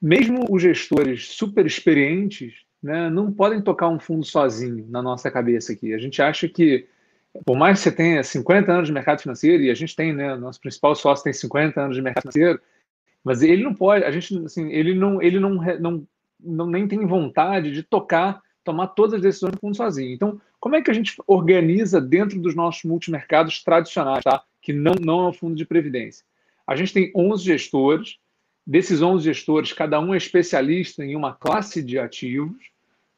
[0.00, 5.72] mesmo os gestores super experientes, né, não podem tocar um fundo sozinho na nossa cabeça
[5.72, 5.92] aqui.
[5.92, 6.86] A gente acha que,
[7.44, 10.36] por mais que você tenha 50 anos de mercado financeiro, e a gente tem, né,
[10.36, 12.60] nosso principal sócio tem 50 anos de mercado financeiro,
[13.24, 16.06] mas ele não pode, a gente, assim, ele não, ele não, não,
[16.40, 20.12] não nem tem vontade de tocar, tomar todas as decisões do fundo sozinho.
[20.12, 24.42] Então, como é que a gente organiza dentro dos nossos multimercados tradicionais, tá?
[24.60, 26.24] que não, não é um fundo de previdência?
[26.66, 28.18] A gente tem 11 gestores,
[28.68, 32.66] Desses 11 gestores, cada um é especialista em uma classe de ativos,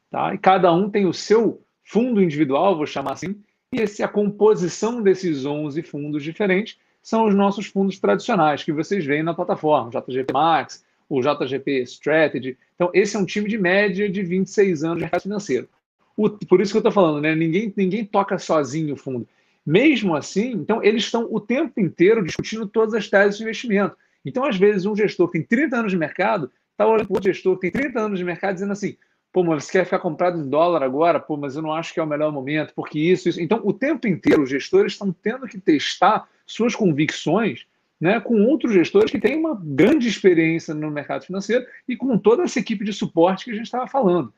[0.09, 0.33] tá?
[0.33, 3.35] e cada um tem o seu fundo individual, vou chamar assim,
[3.73, 9.05] e esse, a composição desses 11 fundos diferentes são os nossos fundos tradicionais que vocês
[9.05, 12.57] veem na plataforma, JGP Max, o JGP Strategy.
[12.77, 15.69] Então, esse é um time de média de 26 anos de mercado financeiro.
[16.17, 17.35] O, por isso que eu estou falando, né?
[17.35, 19.27] Ninguém, ninguém toca sozinho o fundo.
[19.67, 23.97] Mesmo assim, então, eles estão o tempo inteiro discutindo todas as teses de investimento.
[24.25, 27.33] Então, às vezes, um gestor que tem 30 anos de mercado está olhando para outro
[27.33, 28.97] gestor que tem 30 anos de mercado dizendo assim:
[29.33, 31.21] pô, mas você quer ficar comprado em dólar agora?
[31.21, 33.41] Pô, mas eu não acho que é o melhor momento, porque isso, isso.
[33.41, 37.67] Então, o tempo inteiro, os gestores estão tendo que testar suas convicções
[38.01, 42.43] né, com outros gestores que têm uma grande experiência no mercado financeiro e com toda
[42.45, 44.33] essa equipe de suporte que a gente estava falando.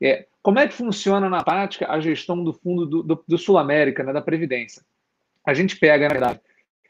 [0.00, 3.56] É, como é que funciona na prática a gestão do fundo do, do, do Sul
[3.56, 4.82] América, né, da Previdência?
[5.46, 6.40] A gente pega, na verdade,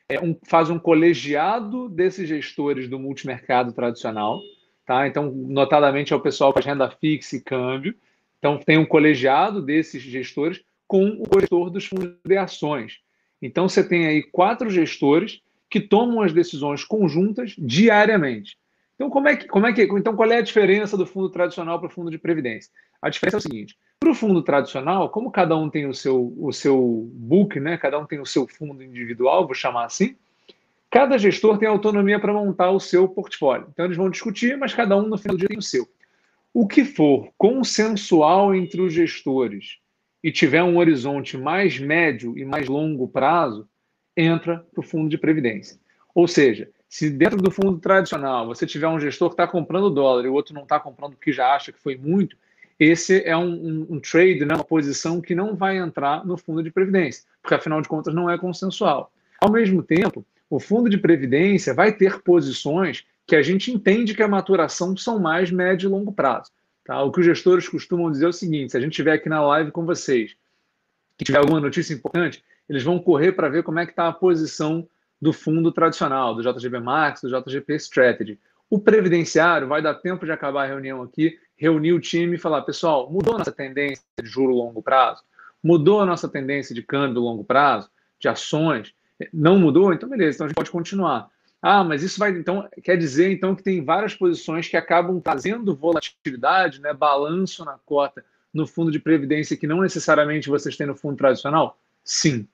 [0.09, 4.41] é um, faz um colegiado desses gestores do multimercado tradicional,
[4.85, 5.07] tá?
[5.07, 7.95] Então, notadamente é o pessoal com renda fixa e câmbio.
[8.39, 13.01] Então, tem um colegiado desses gestores com o gestor dos fundos de ações.
[13.41, 15.41] Então, você tem aí quatro gestores
[15.71, 18.59] que tomam as decisões conjuntas diariamente.
[18.95, 21.81] Então, como é que, como é que, então qual é a diferença do fundo tradicional
[21.81, 22.71] para o fundo de previdência?
[23.03, 26.35] A diferença é o seguinte: para o fundo tradicional, como cada um tem o seu,
[26.39, 27.79] o seu book, né?
[27.79, 30.17] cada um tem o seu fundo individual, vou chamar assim,
[30.91, 33.67] cada gestor tem autonomia para montar o seu portfólio.
[33.73, 35.89] Então, eles vão discutir, mas cada um no final do dia tem o seu.
[36.53, 39.79] O que for consensual entre os gestores
[40.25, 43.69] e tiver um horizonte mais médio e mais longo prazo,
[44.17, 45.79] entra para o fundo de previdência.
[46.15, 50.25] Ou seja, se dentro do fundo tradicional você tiver um gestor que está comprando dólar
[50.25, 52.39] e o outro não está comprando porque já acha que foi muito,
[52.79, 56.63] esse é um, um, um, trade, né, uma posição que não vai entrar no fundo
[56.63, 59.13] de previdência, porque afinal de contas não é consensual.
[59.41, 64.23] Ao mesmo tempo, o fundo de previdência vai ter posições que a gente entende que
[64.23, 66.51] a maturação são mais médio e longo prazo.
[66.85, 67.03] Tá?
[67.03, 69.43] O que os gestores costumam dizer é o seguinte: se a gente estiver aqui na
[69.43, 70.37] live com vocês,
[71.17, 74.13] que tiver alguma notícia importante, eles vão correr para ver como é que está a
[74.13, 74.87] posição
[75.21, 78.39] do fundo tradicional, do JGB Max, do JGP Strategy.
[78.69, 82.63] O previdenciário vai dar tempo de acabar a reunião aqui, reunir o time e falar,
[82.63, 85.23] pessoal, mudou nossa tendência de juro longo prazo?
[85.63, 87.89] Mudou a nossa tendência de câmbio longo prazo,
[88.19, 88.95] de ações?
[89.33, 89.93] Não mudou?
[89.93, 91.31] Então, beleza, então a gente pode continuar.
[91.63, 95.75] Ah, mas isso vai então quer dizer então que tem várias posições que acabam trazendo
[95.75, 100.95] volatilidade, né, balanço na cota no fundo de previdência que não necessariamente vocês têm no
[100.95, 101.79] fundo tradicional?
[102.05, 102.47] Sim.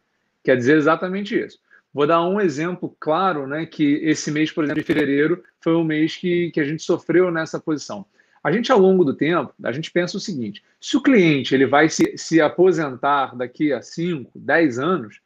[0.44, 1.58] Quer dizer exatamente isso.
[1.92, 5.82] Vou dar um exemplo claro, né, que esse mês, por exemplo, de fevereiro, foi um
[5.82, 8.06] mês que, que a gente sofreu nessa posição.
[8.42, 11.66] A gente, ao longo do tempo, a gente pensa o seguinte: se o cliente ele
[11.66, 15.20] vai se, se aposentar daqui a 5, 10 anos,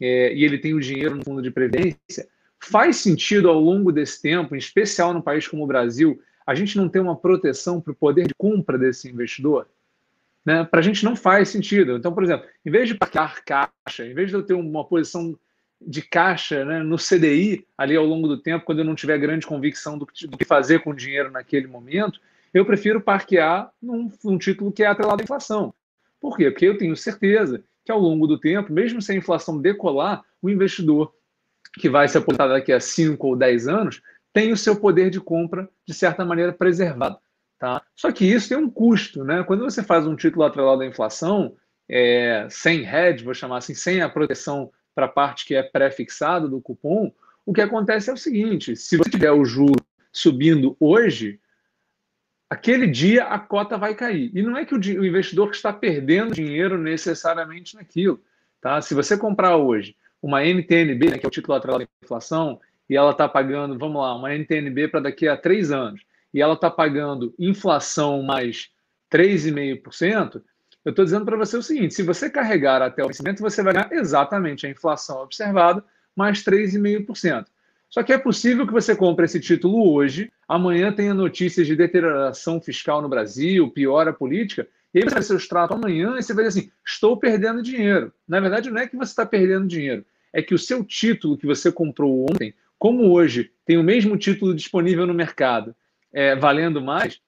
[0.00, 2.28] é, e ele tem o dinheiro no fundo de previdência,
[2.60, 6.76] faz sentido ao longo desse tempo, em especial num país como o Brasil, a gente
[6.76, 9.68] não ter uma proteção para o poder de compra desse investidor?
[10.44, 10.64] Né?
[10.64, 11.96] Para a gente não faz sentido.
[11.96, 15.38] Então, por exemplo, em vez de parquear caixa, em vez de eu ter uma posição
[15.80, 19.46] de caixa né, no CDI ali ao longo do tempo, quando eu não tiver grande
[19.46, 22.20] convicção do que fazer com o dinheiro naquele momento,
[22.52, 25.74] eu prefiro parquear num, num título que é atrelado à inflação.
[26.20, 26.50] Por quê?
[26.50, 30.50] Porque eu tenho certeza que ao longo do tempo, mesmo se a inflação decolar, o
[30.50, 31.12] investidor
[31.74, 35.20] que vai se aposentar daqui a 5 ou 10 anos tem o seu poder de
[35.20, 37.18] compra, de certa maneira, preservado.
[37.58, 37.82] Tá?
[37.96, 39.24] Só que isso tem um custo.
[39.24, 39.42] Né?
[39.42, 41.56] Quando você faz um título atrelado à inflação,
[41.88, 46.48] é, sem hedge, vou chamar assim, sem a proteção para a parte que é pré-fixada
[46.48, 47.12] do cupom,
[47.46, 49.82] o que acontece é o seguinte: se você tiver o juro
[50.12, 51.40] subindo hoje,
[52.48, 54.30] aquele dia a cota vai cair.
[54.34, 58.20] E não é que o, investidor está perdendo dinheiro necessariamente naquilo.
[58.60, 58.80] Tá?
[58.80, 62.96] Se você comprar hoje uma NTNB, né, que é o título atrelado à inflação, e
[62.96, 66.00] ela está pagando, vamos lá, uma NTNB para daqui a três anos,
[66.32, 68.70] e ela está pagando inflação mais
[69.12, 70.42] 3,5%,
[70.84, 73.74] eu estou dizendo para você o seguinte: se você carregar até o vencimento, você vai
[73.74, 75.84] ganhar exatamente a inflação observada
[76.16, 77.46] mais 3,5%.
[77.90, 82.60] Só que é possível que você compre esse título hoje, amanhã tenha notícias de deterioração
[82.60, 86.32] fiscal no Brasil, piora a política, e aí você vai ser extrato amanhã e você
[86.32, 88.12] vai dizer assim: estou perdendo dinheiro.
[88.26, 91.46] Na verdade, não é que você está perdendo dinheiro, é que o seu título que
[91.46, 95.74] você comprou ontem, como hoje tem o mesmo título disponível no mercado,
[96.12, 97.20] é, valendo mais,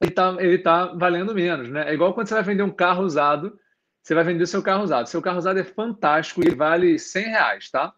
[0.00, 1.68] ele está ele tá valendo menos.
[1.68, 1.90] Né?
[1.90, 3.58] É igual quando você vai vender um carro usado,
[4.02, 5.08] você vai vender seu carro usado.
[5.08, 7.92] Seu carro usado é fantástico e vale 100 reais, tá?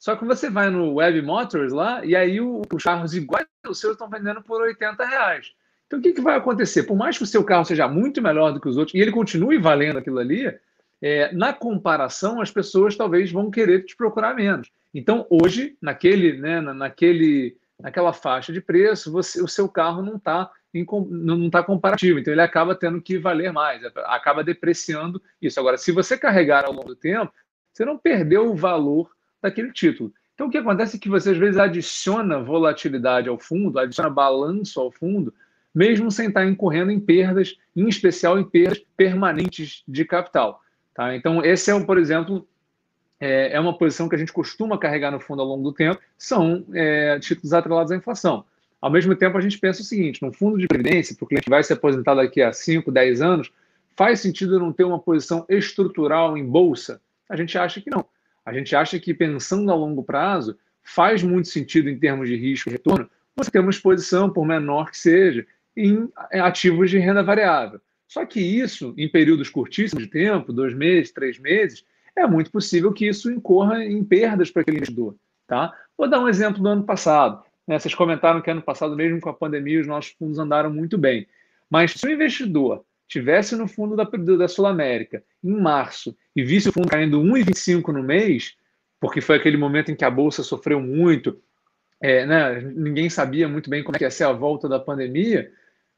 [0.00, 3.92] Só que você vai no Web Motors lá e aí os carros iguais ao seu
[3.92, 5.52] estão vendendo por 80 reais.
[5.86, 6.84] Então o que, que vai acontecer?
[6.84, 9.12] Por mais que o seu carro seja muito melhor do que os outros e ele
[9.12, 10.58] continue valendo aquilo ali,
[11.02, 14.70] é, na comparação as pessoas talvez vão querer te procurar menos.
[14.94, 20.50] Então hoje, naquele, né, naquele, naquela faixa de preço, você, o seu carro não está
[20.72, 25.58] não está comparativo, então ele acaba tendo que valer mais, acaba depreciando isso.
[25.58, 27.32] Agora, se você carregar ao longo do tempo,
[27.72, 29.10] você não perdeu o valor
[29.42, 30.12] daquele título.
[30.34, 34.80] Então, o que acontece é que você às vezes adiciona volatilidade ao fundo, adiciona balanço
[34.80, 35.34] ao fundo,
[35.74, 40.62] mesmo sem estar incorrendo em perdas, em especial em perdas permanentes de capital.
[40.94, 41.14] Tá?
[41.14, 42.48] Então, esse é, por exemplo,
[43.20, 46.00] é, é uma posição que a gente costuma carregar no fundo ao longo do tempo,
[46.16, 48.44] são é, títulos atrelados à inflação.
[48.80, 51.50] Ao mesmo tempo, a gente pensa o seguinte: no fundo de previdência, para o cliente
[51.50, 53.52] vai se aposentar daqui a 5, 10 anos,
[53.94, 57.00] faz sentido não ter uma posição estrutural em bolsa?
[57.28, 58.06] A gente acha que não.
[58.44, 62.68] A gente acha que pensando a longo prazo, faz muito sentido em termos de risco
[62.68, 67.80] e retorno você ter uma exposição, por menor que seja, em ativos de renda variável.
[68.06, 71.84] Só que isso, em períodos curtíssimos de tempo, dois meses, três meses,
[72.16, 75.14] é muito possível que isso incorra em perdas para aquele investidor.
[75.46, 75.72] Tá?
[75.96, 77.42] Vou dar um exemplo do ano passado.
[77.66, 77.78] Né?
[77.78, 81.26] Vocês comentaram que ano passado, mesmo com a pandemia, os nossos fundos andaram muito bem.
[81.70, 86.70] Mas se o investidor tivesse no fundo da, da Sul América em março e visse
[86.70, 88.54] o fundo caindo 1,25 no mês,
[88.98, 91.38] porque foi aquele momento em que a bolsa sofreu muito,
[92.00, 95.52] é, né, ninguém sabia muito bem como é ia ser a volta da pandemia,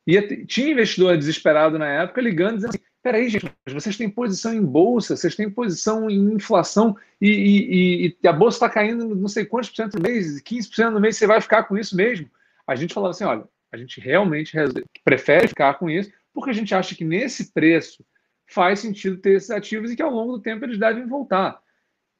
[0.05, 4.65] e tinha investidor desesperado na época ligando dizendo assim, peraí, gente, vocês têm posição em
[4.65, 9.45] bolsa, vocês têm posição em inflação e, e, e a bolsa está caindo não sei
[9.45, 12.29] quantos por cento no mês, 15% no mês, você vai ficar com isso mesmo?
[12.67, 14.57] A gente falava assim, olha, a gente realmente
[15.05, 18.05] prefere ficar com isso porque a gente acha que nesse preço
[18.47, 21.61] faz sentido ter esses ativos e que ao longo do tempo eles devem voltar.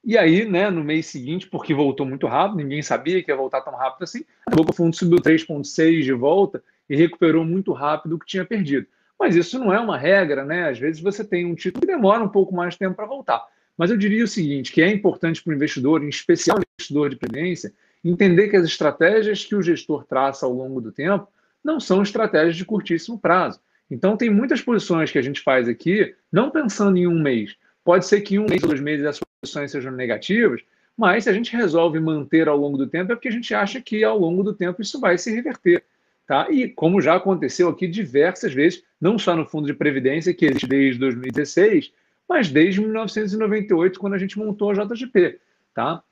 [0.05, 3.61] E aí, né, no mês seguinte, porque voltou muito rápido, ninguém sabia que ia voltar
[3.61, 8.27] tão rápido assim, o fundo subiu 3,6 de volta e recuperou muito rápido o que
[8.27, 8.87] tinha perdido.
[9.19, 10.69] Mas isso não é uma regra, né?
[10.69, 13.47] Às vezes você tem um título que demora um pouco mais de tempo para voltar.
[13.79, 17.17] Mas eu diria o seguinte, que é importante para o investidor, em especial investidor de
[17.17, 17.73] previdência,
[18.05, 21.29] entender que as estratégias que o gestor traça ao longo do tempo
[21.63, 23.61] não são estratégias de curtíssimo prazo.
[23.93, 27.55] Então, tem muitas posições que a gente faz aqui, não pensando em um mês.
[27.85, 30.63] Pode ser que em um mês ou dois meses as posições sejam negativas,
[30.97, 33.83] mas se a gente resolve manter ao longo do tempo, é porque a gente acha
[33.83, 35.85] que ao longo do tempo isso vai se reverter.
[36.27, 36.51] Tá?
[36.51, 40.67] E como já aconteceu aqui diversas vezes, não só no fundo de previdência, que existe
[40.67, 41.93] desde 2016,
[42.27, 45.39] mas desde 1998, quando a gente montou a JGP.
[45.75, 46.03] Tá?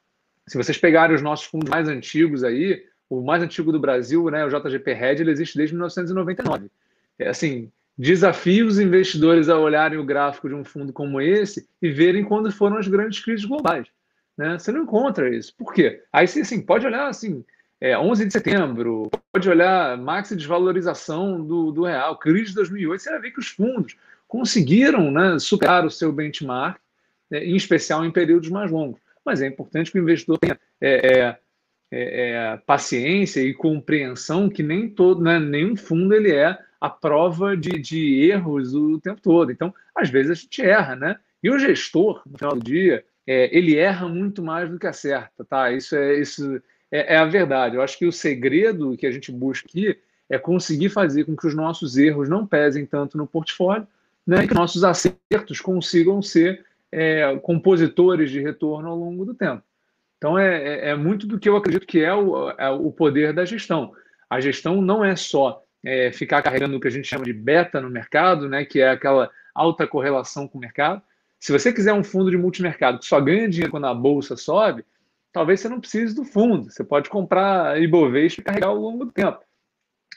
[0.47, 4.45] Se vocês pegarem os nossos fundos mais antigos aí, o mais antigo do Brasil, né,
[4.45, 6.71] o JGP Red, ele existe desde 1999.
[7.21, 11.91] É, assim, desafio os investidores a olharem o gráfico de um fundo como esse e
[11.91, 13.87] verem quando foram as grandes crises globais.
[14.39, 14.59] Né?
[14.59, 15.55] Você não encontra isso.
[15.55, 16.03] Por quê?
[16.11, 17.45] Aí você assim, pode olhar assim,
[17.79, 23.11] é, 11 de setembro, pode olhar máxima desvalorização do, do real, crise de 2008, você
[23.11, 23.95] vai ver que os fundos
[24.27, 26.81] conseguiram né, superar o seu benchmark,
[27.31, 28.99] né, em especial em períodos mais longos.
[29.23, 31.39] Mas é importante que o investidor tenha é, é,
[31.91, 37.57] é, é paciência e compreensão que nem todo, né, nenhum fundo ele é a prova
[37.57, 39.53] de, de erros o tempo todo.
[39.53, 41.17] Então, às vezes a gente erra, né?
[41.43, 45.45] E o gestor, no final do dia, é, ele erra muito mais do que acerta,
[45.45, 45.71] tá?
[45.71, 47.77] Isso é, isso é, é, a verdade.
[47.77, 51.47] Eu acho que o segredo que a gente busca aqui é conseguir fazer com que
[51.47, 53.87] os nossos erros não pesem tanto no portfólio,
[54.27, 54.45] né?
[54.45, 59.63] E que nossos acertos consigam ser é, compositores de retorno ao longo do tempo.
[60.17, 63.33] Então, é, é, é muito do que eu acredito que é o, é o poder
[63.33, 63.93] da gestão.
[64.29, 67.81] A gestão não é só é, ficar carregando o que a gente chama de beta
[67.81, 71.03] no mercado, né, que é aquela alta correlação com o mercado.
[71.39, 74.85] Se você quiser um fundo de multimercado que só ganha dinheiro quando a bolsa sobe,
[75.33, 76.71] talvez você não precise do fundo.
[76.71, 79.41] Você pode comprar Ibovespa e carregar ao longo do tempo.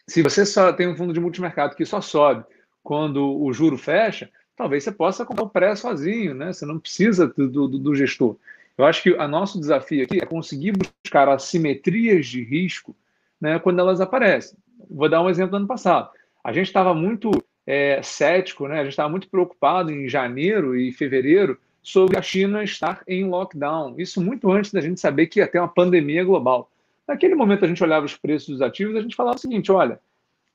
[0.08, 2.44] Se você só tem um fundo de multimercado que só sobe
[2.84, 6.52] quando o juro fecha, talvez você possa comprar o pré sozinho, né?
[6.52, 8.36] Você não precisa do, do, do gestor.
[8.78, 12.96] Eu acho que o nosso desafio aqui é conseguir buscar assimetrias de risco
[13.40, 14.58] né, quando elas aparecem.
[14.90, 16.10] Vou dar um exemplo do ano passado.
[16.44, 17.32] A gente estava muito
[17.66, 18.76] é, cético, né?
[18.80, 23.96] a gente estava muito preocupado em janeiro e fevereiro sobre a China estar em lockdown.
[23.98, 26.70] Isso muito antes da gente saber que ia ter uma pandemia global.
[27.08, 29.72] Naquele momento a gente olhava os preços dos ativos e a gente falava o seguinte:
[29.72, 30.00] olha,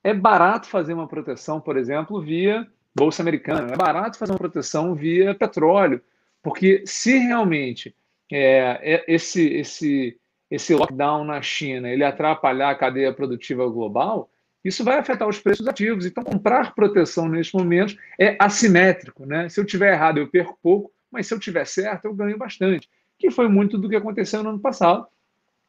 [0.02, 4.94] é barato fazer uma proteção, por exemplo, via Bolsa Americana, é barato fazer uma proteção
[4.94, 6.00] via petróleo,
[6.42, 7.94] porque se realmente
[8.32, 10.18] é, é esse, esse
[10.50, 14.30] esse lockdown na China ele atrapalhar a cadeia produtiva global,
[14.64, 16.04] isso vai afetar os preços ativos.
[16.04, 19.24] Então, comprar proteção neste momento é assimétrico.
[19.24, 19.48] Né?
[19.48, 22.88] Se eu tiver errado, eu perco pouco, mas se eu tiver certo, eu ganho bastante.
[23.18, 25.06] Que foi muito do que aconteceu no ano passado.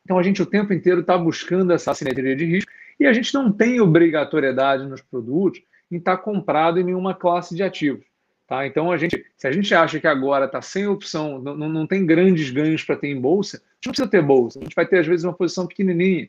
[0.04, 3.34] Então, a gente o tempo inteiro está buscando essa assimetria de risco e a gente
[3.34, 5.62] não tem obrigatoriedade nos produtos
[5.92, 8.06] em estar tá comprado em nenhuma classe de ativos.
[8.50, 8.66] Tá?
[8.66, 12.04] Então, a gente, se a gente acha que agora está sem opção, não, não tem
[12.04, 14.58] grandes ganhos para ter em bolsa, a gente não precisa ter bolsa.
[14.58, 16.28] A gente vai ter, às vezes, uma posição pequenininha.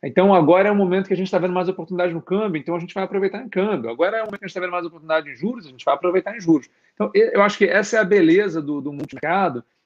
[0.00, 2.76] Então, agora é o momento que a gente está vendo mais oportunidade no câmbio, então
[2.76, 3.90] a gente vai aproveitar em câmbio.
[3.90, 5.84] Agora é o momento que a gente está vendo mais oportunidade em juros, a gente
[5.84, 6.70] vai aproveitar em juros.
[6.94, 8.96] Então, eu acho que essa é a beleza do, do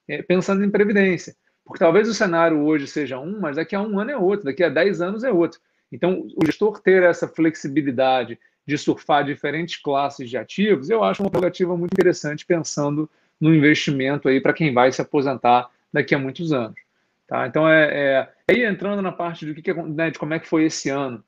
[0.07, 1.35] é, pensando em previdência.
[1.65, 4.63] Porque talvez o cenário hoje seja um, mas daqui a um ano é outro, daqui
[4.63, 5.59] a dez anos é outro.
[5.91, 8.37] Então, o gestor ter essa flexibilidade
[8.71, 14.29] de surfar diferentes classes de ativos, eu acho uma prerrogativa muito interessante pensando no investimento
[14.29, 16.79] aí para quem vai se aposentar daqui a muitos anos.
[17.27, 17.45] Tá?
[17.47, 20.47] Então, é, é, aí entrando na parte do que, que né, de como é que
[20.47, 21.21] foi esse ano.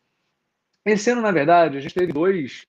[0.86, 2.66] Esse ano, na verdade, a gente teve dois,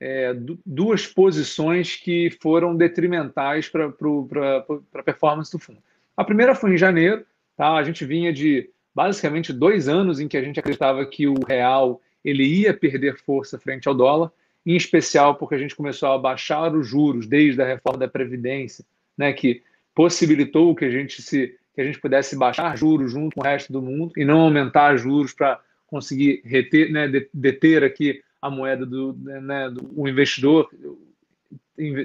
[0.00, 0.34] é,
[0.66, 5.78] duas posições que foram detrimentais para a performance do fundo.
[6.16, 7.24] A primeira foi em janeiro,
[7.56, 7.74] tá?
[7.74, 12.00] a gente vinha de basicamente dois anos em que a gente acreditava que o real
[12.24, 14.30] ele ia perder força frente ao dólar,
[14.64, 18.84] em especial porque a gente começou a baixar os juros desde a reforma da Previdência,
[19.16, 19.62] né, que
[19.94, 23.72] possibilitou que a gente se que a gente pudesse baixar juros junto com o resto
[23.72, 29.12] do mundo e não aumentar juros para conseguir reter, né, deter aqui a moeda do,
[29.12, 30.68] né, do investidor,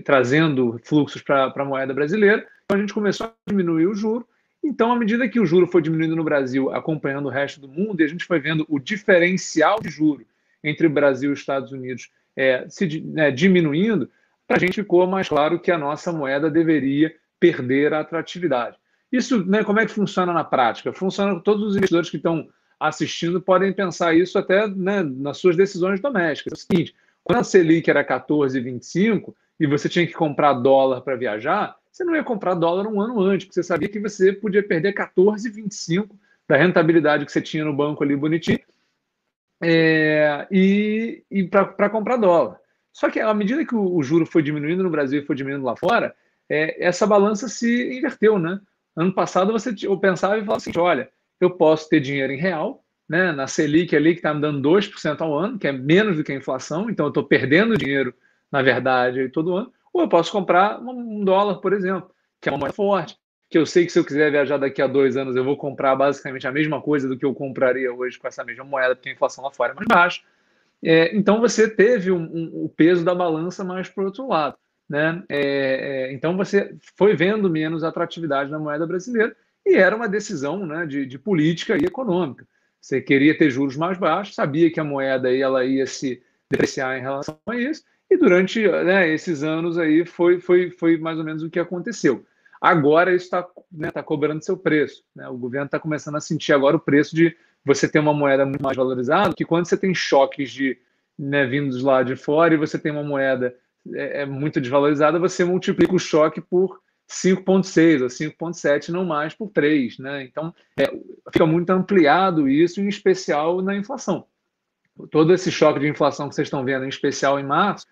[0.03, 2.45] trazendo fluxos para a moeda brasileira.
[2.63, 4.27] Então a gente começou a diminuir o juro
[4.65, 8.01] Então, à medida que o juro foi diminuindo no Brasil, acompanhando o resto do mundo,
[8.01, 10.25] e a gente foi vendo o diferencial de juro
[10.63, 14.09] entre Brasil e os Estados Unidos é, se né, diminuindo,
[14.47, 18.77] para a gente ficou mais claro que a nossa moeda deveria perder a atratividade.
[19.11, 20.91] Isso, né, como é que funciona na prática?
[20.91, 22.49] Funciona, todos os investidores que estão
[22.79, 26.53] assistindo podem pensar isso até né, nas suas decisões domésticas.
[26.53, 31.15] É o seguinte, quando a Selic era 14,25 e você tinha que comprar dólar para
[31.15, 34.61] viajar, você não ia comprar dólar um ano antes, porque você sabia que você podia
[34.61, 36.09] perder 14,25
[36.45, 38.59] da rentabilidade que você tinha no banco ali bonitinho
[39.63, 42.59] é, e, e para comprar dólar.
[42.91, 45.63] Só que à medida que o, o, juro foi diminuindo no Brasil e foi diminuindo
[45.63, 46.13] lá fora,
[46.49, 48.59] é, essa balança se inverteu, né?
[48.93, 52.83] Ano passado você eu pensava e falava assim, olha, eu posso ter dinheiro em real,
[53.07, 56.25] né, na Selic ali que está me dando 2% ao ano, que é menos do
[56.25, 58.13] que a inflação, então eu estou perdendo dinheiro,
[58.51, 62.57] na verdade, todo ano, ou eu posso comprar um dólar, por exemplo, que é uma
[62.57, 63.17] moeda forte,
[63.49, 65.95] que eu sei que se eu quiser viajar daqui a dois anos, eu vou comprar
[65.95, 69.13] basicamente a mesma coisa do que eu compraria hoje com essa mesma moeda, porque a
[69.13, 70.21] inflação lá fora é mais baixa.
[70.83, 74.27] É, então você teve o um, um, um peso da balança mais para o outro
[74.27, 74.57] lado.
[74.89, 75.23] Né?
[75.29, 75.39] É,
[76.09, 79.33] é, então você foi vendo menos atratividade na moeda brasileira
[79.65, 82.45] e era uma decisão né, de, de, política e econômica.
[82.81, 86.21] Você queria ter juros mais baixos, sabia que a moeda aí, ela ia se
[86.51, 91.17] depreciar em relação a isso, e durante né, esses anos aí foi, foi, foi mais
[91.17, 92.25] ou menos o que aconteceu.
[92.61, 95.03] Agora isso está né, tá cobrando seu preço.
[95.15, 95.27] Né?
[95.27, 98.61] O governo está começando a sentir agora o preço de você ter uma moeda muito
[98.61, 100.77] mais valorizada, que quando você tem choques de
[101.17, 103.55] né, vindos lá de fora e você tem uma moeda
[103.93, 109.49] é, é muito desvalorizada, você multiplica o choque por 5,6 ou 5,7, não mais por
[109.49, 109.99] 3.
[109.99, 110.23] Né?
[110.23, 110.91] Então, é,
[111.31, 114.25] fica muito ampliado isso, em especial na inflação.
[115.11, 117.85] Todo esse choque de inflação que vocês estão vendo, em especial em março,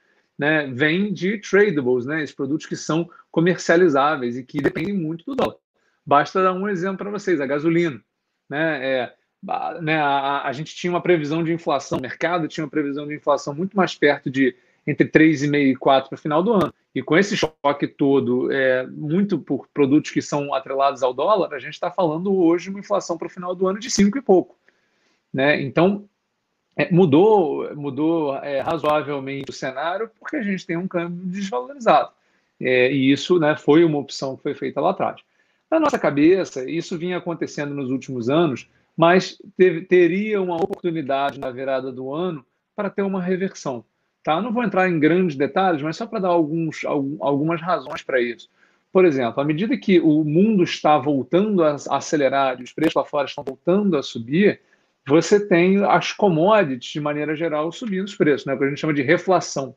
[0.43, 5.35] né, vem de tradables, né, esses produtos que são comercializáveis e que dependem muito do
[5.35, 5.55] dólar.
[6.05, 8.03] Basta dar um exemplo para vocês: a gasolina.
[8.49, 9.13] Né, é,
[9.81, 13.15] né, a, a, gente tinha uma previsão de inflação, o mercado tinha uma previsão de
[13.15, 14.53] inflação muito mais perto de
[14.85, 16.73] entre 3,5 e 4 para o final do ano.
[16.93, 21.59] E com esse choque todo, é, muito por produtos que são atrelados ao dólar, a
[21.59, 24.57] gente está falando hoje uma inflação para o final do ano de 5 e pouco.
[25.33, 25.61] Né?
[25.61, 26.05] Então,
[26.75, 32.11] é, mudou, mudou é, razoavelmente o cenário porque a gente tem um câmbio desvalorizado.
[32.59, 35.21] É, e isso né, foi uma opção que foi feita lá atrás.
[35.69, 41.49] Na nossa cabeça, isso vinha acontecendo nos últimos anos, mas teve, teria uma oportunidade na
[41.49, 42.45] virada do ano
[42.75, 43.83] para ter uma reversão.
[44.23, 44.41] Tá?
[44.41, 48.49] Não vou entrar em grandes detalhes, mas só para dar alguns, algumas razões para isso.
[48.91, 53.27] Por exemplo, à medida que o mundo está voltando a acelerar, os preços lá fora
[53.27, 54.61] estão voltando a subir,
[55.07, 58.53] você tem as commodities, de maneira geral, subindo os preços, né?
[58.53, 59.75] o que a gente chama de reflação.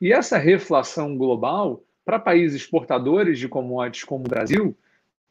[0.00, 4.76] E essa reflação global, para países exportadores de commodities como o Brasil,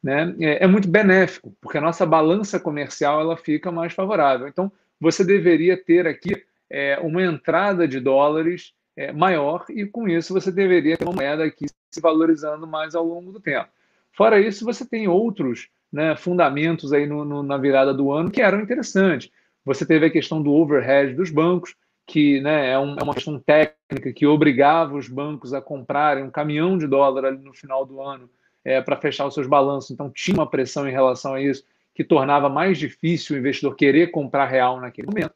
[0.02, 4.48] né, é, é, muito benéfico, porque a nossa balança comercial ela fica mais favorável.
[4.48, 10.34] Então, você deveria ter aqui é, uma entrada de dólares é, maior e com isso
[10.34, 13.70] você deveria ter uma moeda aqui se valorizando mais ao longo do tempo.
[14.14, 18.42] Fora isso, você tem outros né, fundamentos aí no, no, na virada do ano que
[18.42, 19.30] eram interessantes.
[19.66, 21.76] Você teve a questão do overhead dos bancos,
[22.08, 26.32] que né, é, um, é, uma questão técnica que obrigava os bancos a comprarem um
[26.32, 28.30] caminhão de dólar ali no final do ano
[28.64, 29.92] é, para fechar os seus balanços.
[29.92, 31.64] Então, tinha uma pressão em relação a isso
[31.94, 35.34] que tornava mais difícil o investidor querer comprar real naquele momento.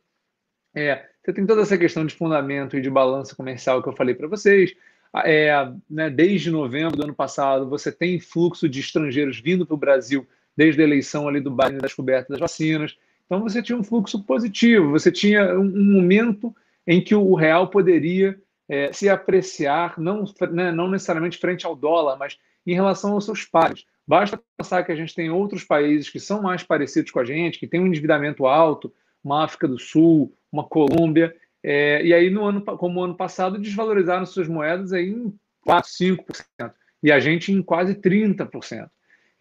[0.73, 4.13] É, você tem toda essa questão de fundamento e de balança comercial que eu falei
[4.13, 4.75] para vocês.
[5.23, 5.53] É,
[5.89, 10.27] né, desde novembro do ano passado, você tem fluxo de estrangeiros vindo para o Brasil,
[10.55, 12.97] desde a eleição ali do Biden das cobertas das vacinas.
[13.25, 18.39] Então, você tinha um fluxo positivo, você tinha um, momento em que o real poderia
[18.69, 23.43] é, se apreciar, não, né, não necessariamente frente ao dólar, mas em relação aos seus
[23.45, 23.85] pares.
[24.07, 27.59] Basta pensar que a gente tem outros países que são mais parecidos com a gente,
[27.59, 28.93] que têm um endividamento alto,
[29.23, 34.23] uma África do Sul, uma Colômbia, é, e aí no ano, como ano passado, desvalorizaram
[34.27, 38.87] suas moedas aí em 4, 5%, e a gente em quase 30%.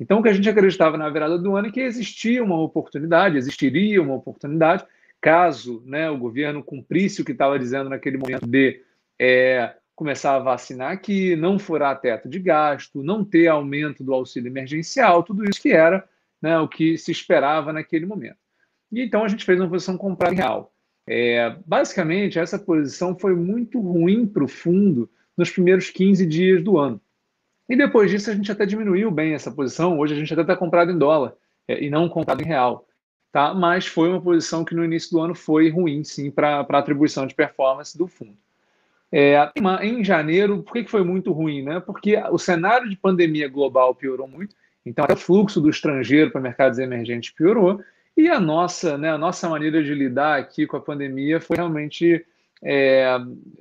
[0.04, 3.38] Então, o que a gente acreditava na virada do ano é que existia uma oportunidade,
[3.38, 4.84] existiria uma oportunidade,
[5.18, 8.82] caso né, o governo cumprisse o que estava dizendo naquele momento de
[9.18, 14.50] é, começar a vacinar aqui, não furar teto de gasto, não ter aumento do auxílio
[14.50, 16.06] emergencial, tudo isso que era
[16.42, 18.36] né, o que se esperava naquele momento.
[18.92, 20.70] E então a gente fez uma posição comprar em real.
[21.08, 26.76] É, basicamente, essa posição foi muito ruim para o fundo nos primeiros 15 dias do
[26.76, 27.00] ano.
[27.68, 29.98] E depois disso, a gente até diminuiu bem essa posição.
[29.98, 31.34] Hoje, a gente até está comprado em dólar
[31.66, 32.86] é, e não comprado em real.
[33.32, 33.52] Tá?
[33.54, 37.34] Mas foi uma posição que no início do ano foi ruim, sim, para atribuição de
[37.34, 38.36] performance do fundo.
[39.10, 39.50] É,
[39.82, 41.62] em janeiro, por que foi muito ruim?
[41.62, 41.80] Né?
[41.80, 44.54] Porque o cenário de pandemia global piorou muito
[44.84, 47.80] Então, o fluxo do estrangeiro para mercados emergentes piorou.
[48.16, 52.24] E a nossa, né, a nossa maneira de lidar aqui com a pandemia foi realmente
[52.62, 53.18] é,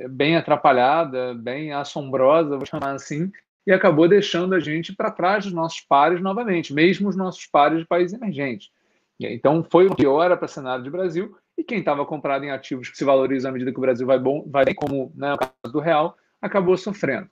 [0.09, 3.31] bem atrapalhada, bem assombrosa, vou chamar assim,
[3.65, 7.79] e acabou deixando a gente para trás dos nossos pares novamente, mesmo os nossos pares
[7.79, 8.69] de países emergentes.
[9.19, 12.89] Então, foi uma piora para o cenário de Brasil, e quem estava comprado em ativos
[12.89, 15.37] que se valorizam à medida que o Brasil vai, bom, vai bem, como né, o
[15.37, 17.29] caso do real, acabou sofrendo.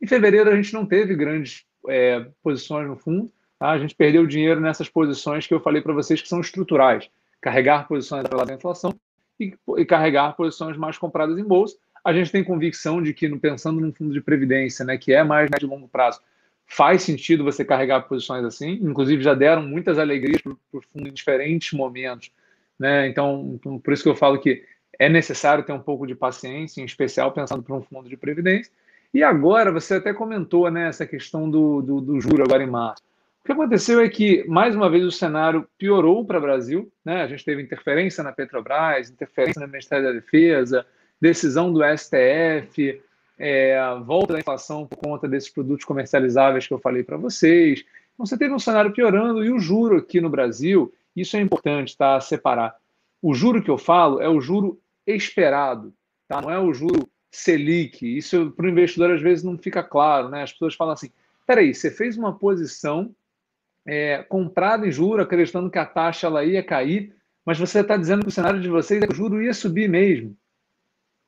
[0.00, 3.70] Em fevereiro, a gente não teve grandes é, posições no fundo, tá?
[3.70, 7.10] a gente perdeu dinheiro nessas posições que eu falei para vocês que são estruturais,
[7.40, 8.94] carregar posições da inflação
[9.38, 11.76] e, e carregar posições mais compradas em bolsa.
[12.04, 15.50] A gente tem convicção de que, pensando num fundo de previdência, né, que é mais
[15.50, 16.20] de longo prazo,
[16.66, 18.78] faz sentido você carregar posições assim.
[18.82, 22.30] Inclusive, já deram muitas alegrias para o fundo em diferentes momentos.
[22.78, 23.08] Né?
[23.08, 24.64] Então, então, por isso que eu falo que
[24.98, 28.72] é necessário ter um pouco de paciência, em especial pensando para um fundo de previdência.
[29.12, 33.02] E agora, você até comentou né, essa questão do, do, do juro agora em março.
[33.42, 36.92] O que aconteceu é que, mais uma vez, o cenário piorou para o Brasil.
[37.04, 37.22] Né?
[37.22, 40.86] A gente teve interferência na Petrobras, interferência no Ministério da Defesa,
[41.20, 43.00] decisão do STF,
[43.38, 47.84] é, volta da inflação por conta desses produtos comercializáveis que eu falei para vocês.
[48.14, 51.96] Então, você teve um cenário piorando e o juro aqui no Brasil, isso é importante
[51.96, 52.76] tá, separar.
[53.22, 55.92] O juro que eu falo é o juro esperado,
[56.28, 56.40] tá?
[56.40, 58.04] não é o juro Selic.
[58.04, 60.28] Isso para o investidor às vezes não fica claro.
[60.28, 60.42] Né?
[60.42, 61.10] As pessoas falam assim:
[61.46, 63.14] peraí, você fez uma posição
[63.86, 67.14] é, comprada em juro, acreditando que a taxa ela ia cair,
[67.44, 69.88] mas você está dizendo que o cenário de vocês é que o juro ia subir
[69.88, 70.36] mesmo.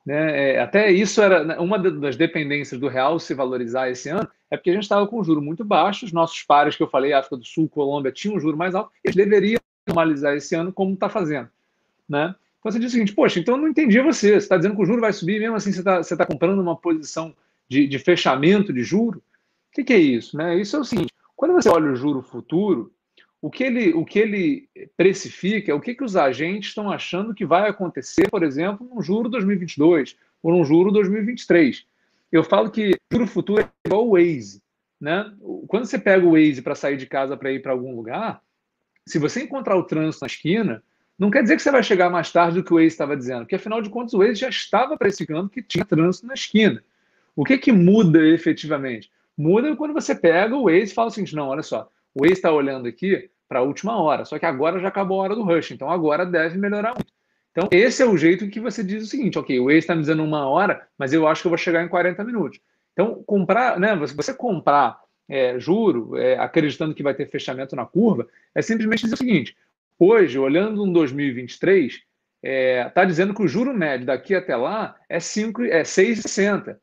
[0.05, 0.55] Né?
[0.55, 4.57] É, até isso era né, uma das dependências do real se valorizar esse ano, é
[4.57, 7.45] porque a gente estava com juros muito baixos, nossos pares que eu falei, África do
[7.45, 11.49] Sul, Colômbia, tinham um juro mais alto, eles deveriam normalizar esse ano como está fazendo.
[12.09, 12.35] Né?
[12.59, 14.83] Então você diz o seguinte, poxa, então eu não entendi você, você está dizendo que
[14.83, 17.35] o juro vai subir, mesmo assim você está tá comprando uma posição
[17.69, 19.19] de, de fechamento de juro?
[19.19, 20.37] O que, que é isso?
[20.37, 20.57] Né?
[20.59, 22.93] Isso é o seguinte, quando você olha o juro futuro,
[23.43, 27.35] o que ele, o que ele precifica é o que, que os agentes estão achando
[27.35, 31.85] que vai acontecer, por exemplo, no juro 2022 ou no juro 2023.
[32.31, 34.63] Eu falo que juro futuro é igual o Waze.
[35.01, 35.33] Né?
[35.67, 38.41] Quando você pega o Waze para sair de casa para ir para algum lugar,
[39.05, 40.81] se você encontrar o trânsito na esquina,
[41.19, 43.41] não quer dizer que você vai chegar mais tarde do que o Waze estava dizendo,
[43.41, 46.81] porque afinal de contas o Waze já estava precificando que tinha trânsito na esquina.
[47.35, 49.11] O que, que muda efetivamente?
[49.37, 52.35] Muda quando você pega o Waze e fala o seguinte: não, olha só, o Waze
[52.35, 55.43] está olhando aqui para a última hora, só que agora já acabou a hora do
[55.43, 57.13] rush, então agora deve melhorar muito.
[57.51, 60.01] Então, esse é o jeito que você diz o seguinte: ok, o Waze está me
[60.01, 62.59] dizendo uma hora, mas eu acho que eu vou chegar em 40 minutos.
[62.93, 64.99] Então, comprar, né, você comprar
[65.29, 69.57] é, juro, é, acreditando que vai ter fechamento na curva, é simplesmente dizer o seguinte:
[69.99, 72.05] hoje, olhando um 2023, está
[72.43, 76.77] é, tá dizendo que o juro médio daqui até lá é, 5, é 6,60.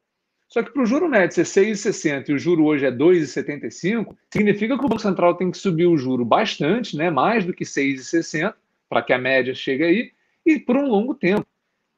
[0.49, 4.77] Só que para o juro médio ser 6,60 e o juro hoje é 2,75, significa
[4.77, 8.55] que o Banco Central tem que subir o juro bastante, né, mais do que 6,60,
[8.89, 10.11] para que a média chegue aí,
[10.43, 11.45] e por um longo tempo,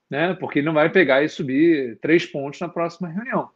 [0.09, 3.49] né, porque ele não vai pegar e subir 3 pontos na próxima reunião.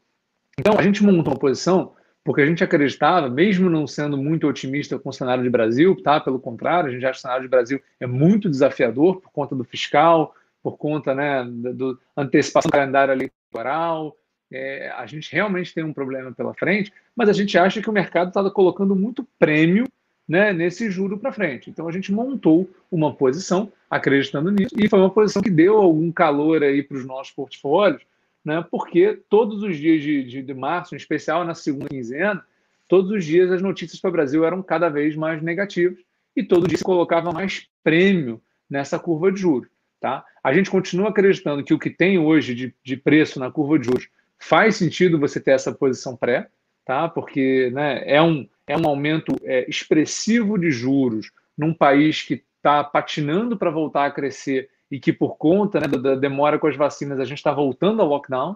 [0.57, 1.93] Então, a gente montou uma posição
[2.23, 6.19] porque a gente acreditava, mesmo não sendo muito otimista com o cenário de Brasil, tá?
[6.19, 9.53] pelo contrário, a gente acha que o cenário de Brasil é muito desafiador por conta
[9.53, 10.33] do fiscal,
[10.63, 14.17] por conta né, do antecipação do calendário eleitoral,
[14.51, 17.93] é, a gente realmente tem um problema pela frente, mas a gente acha que o
[17.93, 19.87] mercado está colocando muito prêmio
[20.27, 21.69] né, nesse juro para frente.
[21.69, 26.11] Então a gente montou uma posição acreditando nisso e foi uma posição que deu algum
[26.11, 28.01] calor aí para os nossos portfólios,
[28.43, 32.43] né, porque todos os dias de, de, de março, em especial na segunda quinzena,
[32.87, 35.97] todos os dias as notícias para o Brasil eram cada vez mais negativas
[36.35, 39.69] e todo dia se colocava mais prêmio nessa curva de juros.
[39.99, 40.23] Tá?
[40.43, 43.85] A gente continua acreditando que o que tem hoje de, de preço na curva de
[43.85, 44.07] juros
[44.47, 46.47] faz sentido você ter essa posição pré,
[46.85, 47.09] tá?
[47.09, 52.83] Porque né, é, um, é um aumento é, expressivo de juros num país que está
[52.83, 57.19] patinando para voltar a crescer e que por conta né, da demora com as vacinas
[57.19, 58.55] a gente está voltando ao lockdown.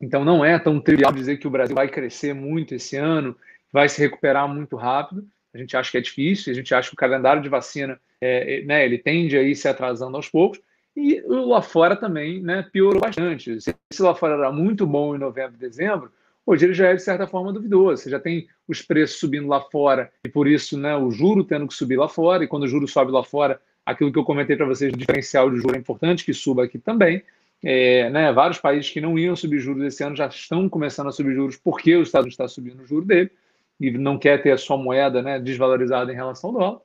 [0.00, 3.36] Então não é tão trivial dizer que o Brasil vai crescer muito esse ano,
[3.70, 5.28] vai se recuperar muito rápido.
[5.52, 8.62] A gente acha que é difícil, a gente acha que o calendário de vacina é,
[8.62, 10.58] né, ele tende a ir se atrasando aos poucos,
[11.00, 13.58] e lá fora também né, piorou bastante.
[13.60, 16.12] Se lá fora era muito bom em novembro e dezembro,
[16.44, 18.02] hoje ele já é de certa forma duvidoso.
[18.02, 21.66] Você já tem os preços subindo lá fora e por isso né, o juro tendo
[21.66, 22.44] que subir lá fora.
[22.44, 25.50] E quando o juro sobe lá fora, aquilo que eu comentei para vocês, o diferencial
[25.50, 27.22] de juro é importante que suba aqui também.
[27.62, 31.12] É, né, vários países que não iam subir juros esse ano já estão começando a
[31.12, 33.30] subir juros porque o Estado está subindo o juro dele
[33.78, 36.80] e não quer ter a sua moeda né, desvalorizada em relação ao dólar.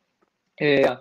[0.59, 0.97] É,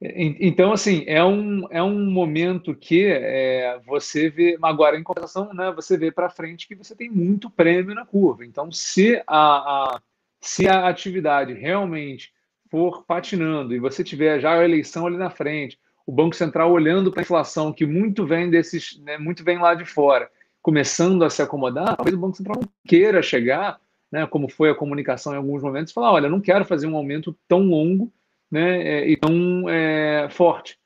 [0.00, 5.72] então, assim, é um, é um momento que é, você vê, agora em compensação, né,
[5.74, 8.44] você vê para frente que você tem muito prêmio na curva.
[8.44, 10.02] Então, se a, a,
[10.38, 12.30] Se a atividade realmente
[12.70, 17.10] for patinando e você tiver já a eleição ali na frente, o Banco Central olhando
[17.10, 20.30] para a inflação, que muito vem desses, né, muito vem lá de fora,
[20.60, 23.80] começando a se acomodar, talvez o Banco Central não queira chegar,
[24.12, 27.36] né, como foi a comunicação em alguns momentos, falar, olha, não quero fazer um aumento
[27.48, 28.12] tão longo
[28.50, 30.78] né, é, e tão é, forte.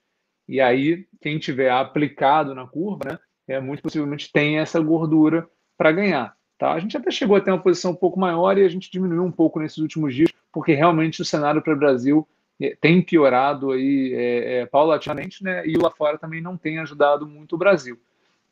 [0.48, 5.92] E aí, quem tiver aplicado na curva, né, é, muito possivelmente tem essa gordura para
[5.92, 6.36] ganhar.
[6.58, 6.72] Tá?
[6.72, 9.24] A gente até chegou a ter uma posição um pouco maior e a gente diminuiu
[9.24, 12.28] um pouco nesses últimos dias, porque realmente o cenário para o Brasil
[12.60, 15.66] é, tem piorado aí é, é, paulatinamente, né?
[15.66, 17.98] E lá fora também não tem ajudado muito o Brasil.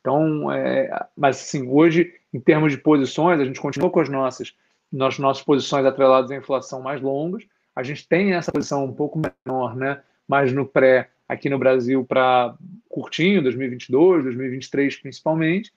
[0.01, 4.55] Então, é, mas assim, hoje, em termos de posições, a gente continua com as nossas,
[4.91, 7.43] nas nossas posições atreladas à inflação mais longas.
[7.79, 10.01] A gente tem essa posição um pouco menor, né?
[10.27, 12.53] Mais no pré aqui no Brasil para
[12.89, 15.71] curtinho, 2022, 2023 principalmente.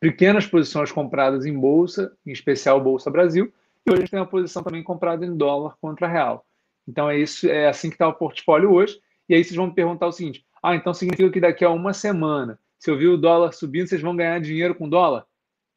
[0.00, 3.52] Pequenas posições compradas em bolsa, em especial Bolsa Brasil,
[3.84, 6.46] e hoje a gente tem uma posição também comprada em dólar contra real.
[6.88, 8.98] Então é isso, é assim que está o portfólio hoje.
[9.28, 11.92] E aí vocês vão me perguntar o seguinte: ah, então significa que daqui a uma
[11.92, 15.26] semana, se eu vir o dólar subindo, vocês vão ganhar dinheiro com dólar?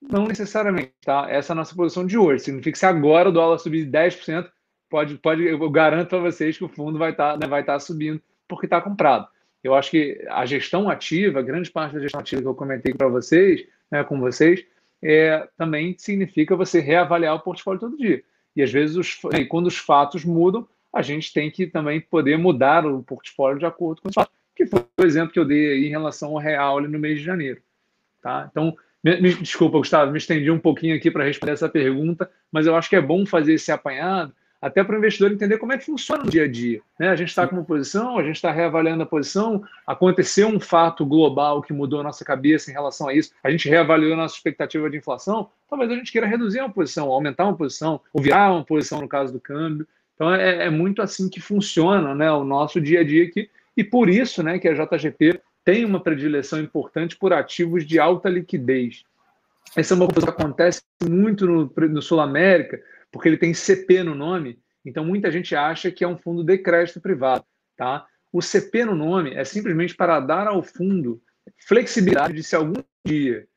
[0.01, 1.29] Não necessariamente, tá?
[1.29, 2.45] Essa é a nossa posição de hoje.
[2.45, 4.49] Significa que se agora o dólar subir 10%,
[4.89, 7.79] pode, pode, eu garanto para vocês que o fundo vai estar, tá, né, vai tá
[7.79, 9.27] subindo porque está comprado.
[9.63, 13.07] Eu acho que a gestão ativa, grande parte da gestão ativa que eu comentei para
[13.07, 14.63] vocês, né, com vocês,
[15.01, 18.23] é, também significa você reavaliar o portfólio todo dia.
[18.55, 19.19] E às vezes, os,
[19.49, 24.01] quando os fatos mudam, a gente tem que também poder mudar o portfólio de acordo
[24.01, 26.99] com os fatos, que foi o exemplo que eu dei em relação ao real no
[26.99, 27.61] mês de janeiro.
[28.21, 28.47] Tá?
[28.49, 32.65] Então, me, me, desculpa, Gustavo, me estendi um pouquinho aqui para responder essa pergunta, mas
[32.65, 34.33] eu acho que é bom fazer esse apanhado,
[34.65, 36.81] até para o investidor entender como é que funciona no dia a dia.
[36.99, 37.09] Né?
[37.09, 41.05] A gente está com uma posição, a gente está reavaliando a posição, aconteceu um fato
[41.05, 44.33] global que mudou a nossa cabeça em relação a isso, a gente reavaliou a nossa
[44.33, 48.51] expectativa de inflação, talvez a gente queira reduzir uma posição, aumentar uma posição, ou virar
[48.51, 49.87] uma posição no caso do câmbio.
[50.15, 53.47] Então é, é muito assim que funciona né, o nosso dia a dia aqui,
[53.77, 58.29] e por isso né, que a JGP tem uma predileção importante por ativos de alta
[58.29, 59.03] liquidez.
[59.75, 64.03] Essa é uma coisa que acontece muito no, no Sul América, porque ele tem CP
[64.03, 67.45] no nome, então muita gente acha que é um fundo de crédito privado.
[67.77, 68.05] Tá?
[68.31, 71.21] O CP no nome é simplesmente para dar ao fundo
[71.67, 73.47] flexibilidade de se algum dia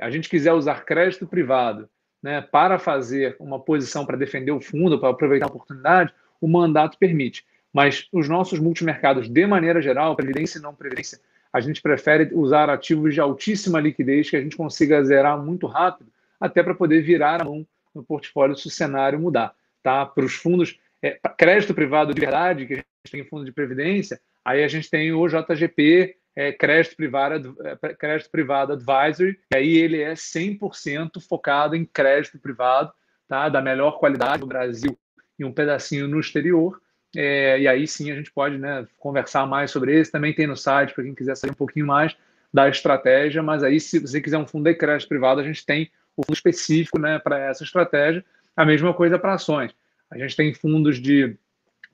[0.00, 1.88] a gente quiser usar crédito privado
[2.22, 6.98] né, para fazer uma posição para defender o fundo, para aproveitar a oportunidade, o mandato
[6.98, 7.44] permite.
[7.72, 11.20] Mas os nossos multimercados, de maneira geral, previdência e não previdência,
[11.52, 16.10] a gente prefere usar ativos de altíssima liquidez que a gente consiga zerar muito rápido,
[16.40, 17.66] até para poder virar a mão
[17.98, 19.54] no portfólio se o cenário mudar.
[19.82, 20.06] Tá?
[20.06, 24.20] Para os fundos, é, crédito privado de verdade, que a gente tem fundo de previdência,
[24.44, 29.76] aí a gente tem o JGP, é, crédito, privado, é, crédito privado advisory, e aí
[29.76, 32.92] ele é 100% focado em crédito privado,
[33.26, 33.48] tá?
[33.48, 34.96] da melhor qualidade no Brasil
[35.38, 36.80] e um pedacinho no exterior.
[37.16, 40.12] É, e aí sim a gente pode né, conversar mais sobre esse.
[40.12, 42.16] Também tem no site para quem quiser saber um pouquinho mais
[42.52, 43.42] da estratégia.
[43.42, 45.90] Mas aí, se você quiser um fundo de crédito privado, a gente tem
[46.24, 48.24] fundo específico né, para essa estratégia.
[48.56, 49.72] A mesma coisa para ações.
[50.10, 51.36] A gente tem fundos de,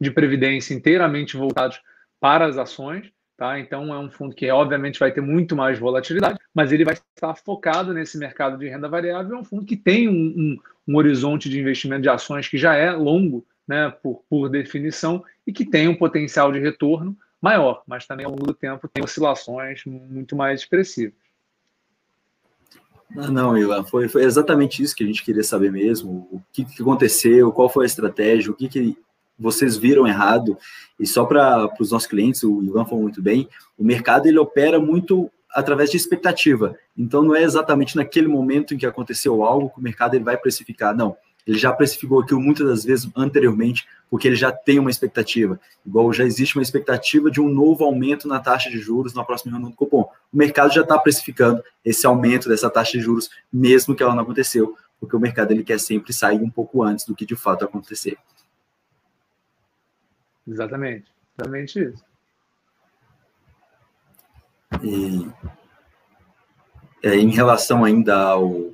[0.00, 1.80] de previdência inteiramente voltados
[2.20, 3.12] para as ações.
[3.36, 3.58] Tá?
[3.58, 7.34] Então, é um fundo que, obviamente, vai ter muito mais volatilidade, mas ele vai estar
[7.34, 9.36] focado nesse mercado de renda variável.
[9.36, 12.74] É um fundo que tem um, um, um horizonte de investimento de ações que já
[12.76, 18.06] é longo, né, por, por definição, e que tem um potencial de retorno maior, mas
[18.06, 21.14] também ao longo do tempo tem oscilações muito mais expressivas.
[23.10, 26.28] Não, não, Ilan, foi, foi exatamente isso que a gente queria saber mesmo.
[26.30, 28.96] O que, que aconteceu, qual foi a estratégia, o que, que
[29.38, 30.56] vocês viram errado.
[30.98, 34.78] E só para os nossos clientes, o Ivan falou muito bem, o mercado ele opera
[34.78, 36.76] muito através de expectativa.
[36.96, 40.36] Então não é exatamente naquele momento em que aconteceu algo que o mercado ele vai
[40.36, 40.96] precificar.
[40.96, 41.16] Não,
[41.46, 45.60] ele já precificou aquilo muitas das vezes anteriormente, porque ele já tem uma expectativa.
[45.84, 49.52] Igual já existe uma expectativa de um novo aumento na taxa de juros na próxima
[49.52, 50.08] reunião do cupom.
[50.32, 54.22] O mercado já está precificando esse aumento dessa taxa de juros, mesmo que ela não
[54.22, 57.64] aconteceu, porque o mercado ele quer sempre sair um pouco antes do que de fato
[57.64, 58.16] acontecer.
[60.46, 62.04] Exatamente, exatamente isso.
[64.82, 65.28] E,
[67.02, 68.72] é, em relação ainda ao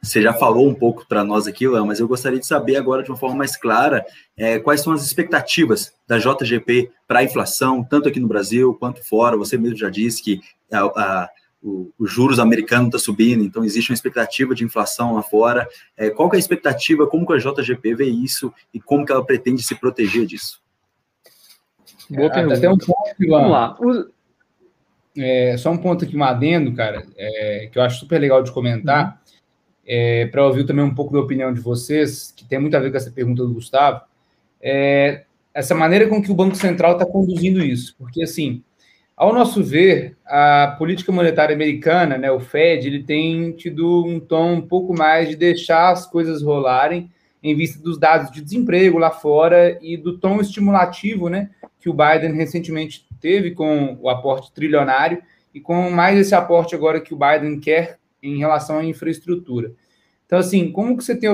[0.00, 3.02] você já falou um pouco para nós aqui, Léo, mas eu gostaria de saber agora
[3.02, 4.04] de uma forma mais clara
[4.36, 9.04] é, quais são as expectativas da JGP para a inflação, tanto aqui no Brasil quanto
[9.04, 9.36] fora.
[9.36, 10.40] Você mesmo já disse que
[10.72, 11.30] a, a,
[11.60, 15.68] o, os juros americanos está subindo, então existe uma expectativa de inflação lá fora.
[15.96, 19.24] É, qual é a expectativa, como que a JGP vê isso e como que ela
[19.24, 20.62] pretende se proteger disso?
[22.08, 22.56] Boa é, pergunta.
[22.56, 23.76] Até um ponto, Vamos lá.
[25.16, 28.52] É, só um ponto aqui, um adendo, cara, é, que eu acho super legal de
[28.52, 29.06] comentar.
[29.06, 29.21] Uhum
[29.94, 32.90] é, para ouvir também um pouco da opinião de vocês, que tem muito a ver
[32.90, 34.00] com essa pergunta do Gustavo,
[34.58, 37.94] é, essa maneira com que o Banco Central está conduzindo isso.
[37.98, 38.62] Porque, assim,
[39.14, 44.54] ao nosso ver, a política monetária americana, né, o Fed, ele tem tido um tom
[44.54, 47.10] um pouco mais de deixar as coisas rolarem
[47.42, 51.92] em vista dos dados de desemprego lá fora e do tom estimulativo, né, que o
[51.92, 55.22] Biden recentemente teve com o aporte trilionário
[55.54, 59.72] e com mais esse aporte agora que o Biden quer em relação à infraestrutura.
[60.32, 61.28] Então, assim, como que você tem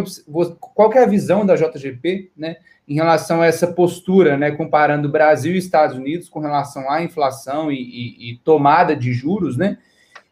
[0.59, 2.57] qual é a visão da JGP, né,
[2.89, 7.71] em relação a essa postura, né, comparando Brasil e Estados Unidos com relação à inflação
[7.71, 9.79] e, e, e tomada de juros, né?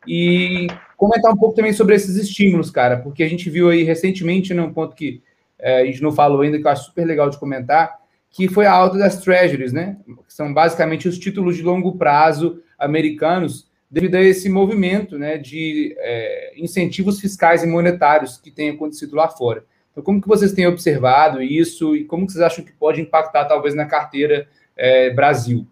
[0.08, 4.54] E comentar um pouco também sobre esses estímulos, cara, porque a gente viu aí recentemente,
[4.54, 5.22] num ponto que
[5.58, 7.98] é, a gente não falou ainda, que eu acho super legal de comentar,
[8.30, 9.96] que foi a alta das treasuries, né?
[10.26, 15.94] Que são basicamente os títulos de longo prazo americanos, devido a esse movimento né, de
[15.98, 19.64] é, incentivos fiscais e monetários que tem acontecido lá fora.
[19.92, 23.46] Então, como que vocês têm observado isso e como que vocês acham que pode impactar,
[23.46, 25.66] talvez, na carteira é, Brasil?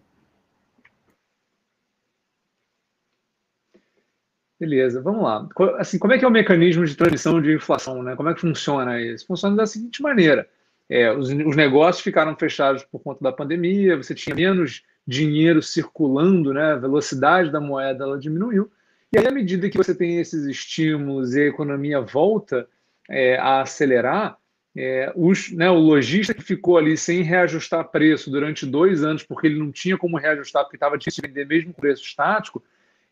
[4.59, 5.47] Beleza, vamos lá.
[5.77, 8.01] Assim, como é que é o mecanismo de transmissão de inflação?
[8.01, 8.15] Né?
[8.15, 9.27] Como é que funciona isso?
[9.27, 10.49] Funciona da seguinte maneira:
[10.89, 16.53] é, os, os, negócios ficaram fechados por conta da pandemia, você tinha menos dinheiro circulando,
[16.53, 16.73] né?
[16.73, 18.71] a velocidade da moeda ela diminuiu.
[19.13, 22.67] E aí, à medida que você tem esses estímulos e a economia volta,
[23.09, 24.37] é, a acelerar,
[24.75, 29.47] é, os, né, o lojista que ficou ali sem reajustar preço durante dois anos, porque
[29.47, 32.61] ele não tinha como reajustar, porque estava difícil de vender mesmo preço estático,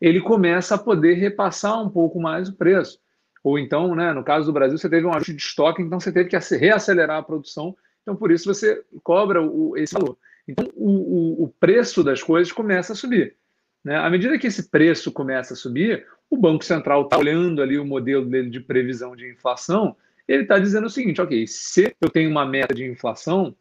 [0.02, 3.00] ele começa a poder repassar um pouco mais o preço.
[3.42, 6.12] Ou então, né, no caso do Brasil, você teve um ajuste de estoque, então você
[6.12, 10.18] teve que reacelerar a produção, então por isso você cobra o, esse valor.
[10.48, 13.36] Então o, o, o preço das coisas começa a subir.
[13.84, 13.96] Né?
[13.96, 17.86] À medida que esse preço começa a subir, o Banco Central está olhando ali o
[17.86, 19.96] modelo dele de previsão de inflação,
[20.28, 23.56] ele está dizendo o seguinte: ok, se eu tenho uma meta de inflação,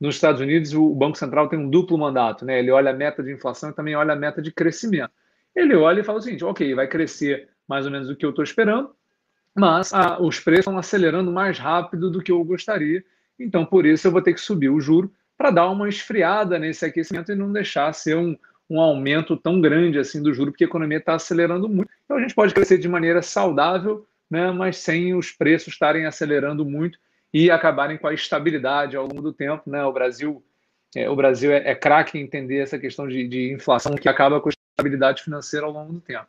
[0.00, 2.58] nos Estados Unidos o Banco Central tem um duplo mandato, né?
[2.58, 5.10] Ele olha a meta de inflação e também olha a meta de crescimento.
[5.54, 8.30] Ele olha e fala o seguinte: ok, vai crescer mais ou menos o que eu
[8.30, 8.90] estou esperando,
[9.54, 13.04] mas ah, os preços estão acelerando mais rápido do que eu gostaria,
[13.38, 16.84] então por isso eu vou ter que subir o juro para dar uma esfriada nesse
[16.84, 18.36] aquecimento e não deixar ser um,
[18.68, 21.90] um aumento tão grande assim do juro, porque a economia está acelerando muito.
[22.04, 26.64] Então a gente pode crescer de maneira saudável, né, mas sem os preços estarem acelerando
[26.64, 26.98] muito
[27.32, 29.70] e acabarem com a estabilidade ao longo do tempo.
[29.70, 29.84] Né?
[29.84, 30.42] O Brasil
[30.96, 34.40] é, o Brasil é, é craque em entender essa questão de, de inflação que acaba
[34.40, 36.26] com a estabilidade financeira ao longo do tempo.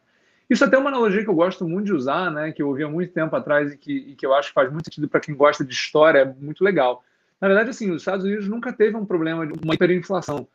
[0.49, 2.84] Isso até é uma analogia que eu gosto muito de usar, né, que eu ouvi
[2.84, 5.20] há muito tempo atrás e que, e que eu acho que faz muito sentido para
[5.20, 7.03] quem gosta de história, é muito legal.
[7.40, 10.48] Na verdade, assim, os Estados Unidos nunca teve um problema de uma hiperinflação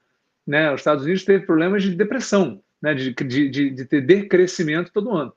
[0.46, 0.72] né?
[0.72, 2.94] Os Estados Unidos teve problemas de depressão, né?
[2.94, 5.32] de, de, de, de ter decrescimento todo ano,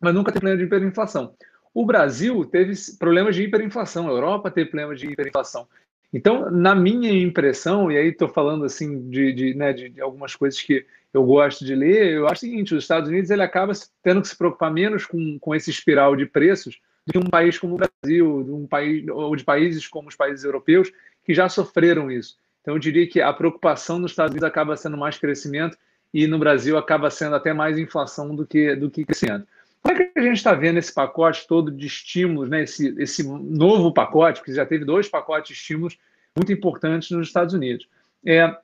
[0.00, 1.34] mas nunca teve problema de hiperinflação.
[1.74, 5.68] O Brasil teve problemas de hiperinflação, a Europa teve problemas de hiperinflação.
[6.12, 10.34] Então, na minha impressão, e aí estou falando assim de, de, né, de, de, algumas
[10.34, 13.74] coisas que eu gosto de ler, eu acho o seguinte: os Estados Unidos ele acaba
[14.02, 16.80] tendo que se preocupar menos com, com esse espiral de preços
[17.10, 20.44] que um país como o Brasil, de um país, ou de países como os países
[20.44, 20.92] europeus,
[21.24, 22.36] que já sofreram isso.
[22.60, 25.76] Então, eu diria que a preocupação nos Estados Unidos acaba sendo mais crescimento
[26.12, 29.46] e no Brasil acaba sendo até mais inflação do que, do que crescimento.
[29.82, 32.62] Como é que a gente está vendo esse pacote todo de estímulos, né?
[32.62, 35.98] esse, esse novo pacote, porque já teve dois pacotes de estímulos
[36.36, 37.88] muito importantes nos Estados Unidos.
[38.24, 38.54] É,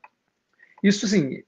[0.82, 1.42] isso, sim,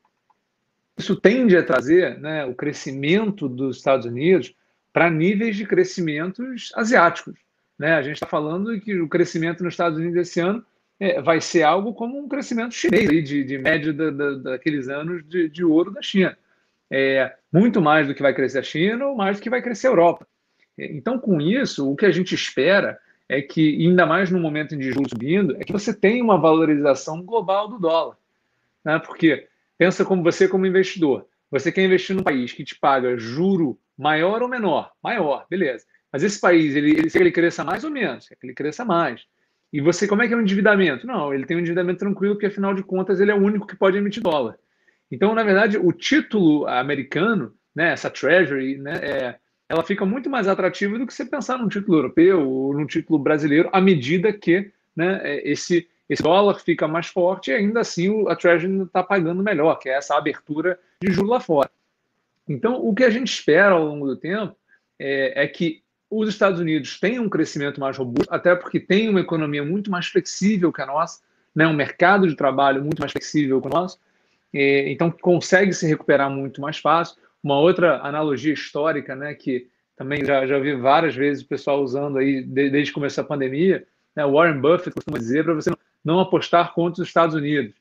[0.96, 4.54] isso tende a trazer né, o crescimento dos Estados Unidos
[4.96, 7.34] para níveis de crescimentos asiáticos.
[7.78, 7.92] Né?
[7.92, 10.64] A gente está falando que o crescimento nos Estados Unidos esse ano
[10.98, 15.22] é, vai ser algo como um crescimento chinês, de, de média da, da, daqueles anos
[15.28, 16.34] de, de, ouro da China.
[16.90, 19.88] É, muito mais do que vai crescer a China ou mais do que vai crescer
[19.88, 20.26] a Europa.
[20.78, 24.74] É, então, com isso, o que a gente espera é que, ainda mais no momento
[24.74, 28.16] de juros subindo, é que você tenha uma valorização global do dólar.
[28.82, 28.98] Né?
[28.98, 31.26] Porque pensa como você como investidor.
[31.50, 34.90] Você quer investir num país que te paga juro maior ou menor?
[35.02, 35.84] Maior, beleza.
[36.12, 38.28] Mas esse país, ele, ele, ele cresça mais ou menos?
[38.28, 39.22] Que ele cresça mais.
[39.72, 41.06] E você, como é que é o endividamento?
[41.06, 43.76] Não, ele tem um endividamento tranquilo, porque afinal de contas ele é o único que
[43.76, 44.58] pode emitir dólar.
[45.10, 49.36] Então, na verdade, o título americano, né, essa Treasury, né, é,
[49.68, 53.18] ela fica muito mais atrativa do que você pensar num título europeu ou num título
[53.18, 58.24] brasileiro, à medida que né, é, esse, esse dólar fica mais forte e ainda assim
[58.28, 61.70] a Treasury está pagando melhor, que é essa abertura de juros lá fora.
[62.48, 64.56] Então, o que a gente espera ao longo do tempo
[64.98, 69.20] é, é que os Estados Unidos têm um crescimento mais robusto, até porque tem uma
[69.20, 71.20] economia muito mais flexível que a nossa,
[71.54, 73.98] né, um mercado de trabalho muito mais flexível que o nosso,
[74.52, 77.16] então consegue se recuperar muito mais fácil.
[77.42, 82.18] Uma outra analogia histórica né, que, também já, já vi várias vezes o pessoal usando
[82.18, 83.86] aí desde que começou a pandemia.
[84.14, 84.24] Né?
[84.26, 85.70] Warren Buffett costuma dizer para você
[86.04, 87.74] não apostar contra os Estados Unidos.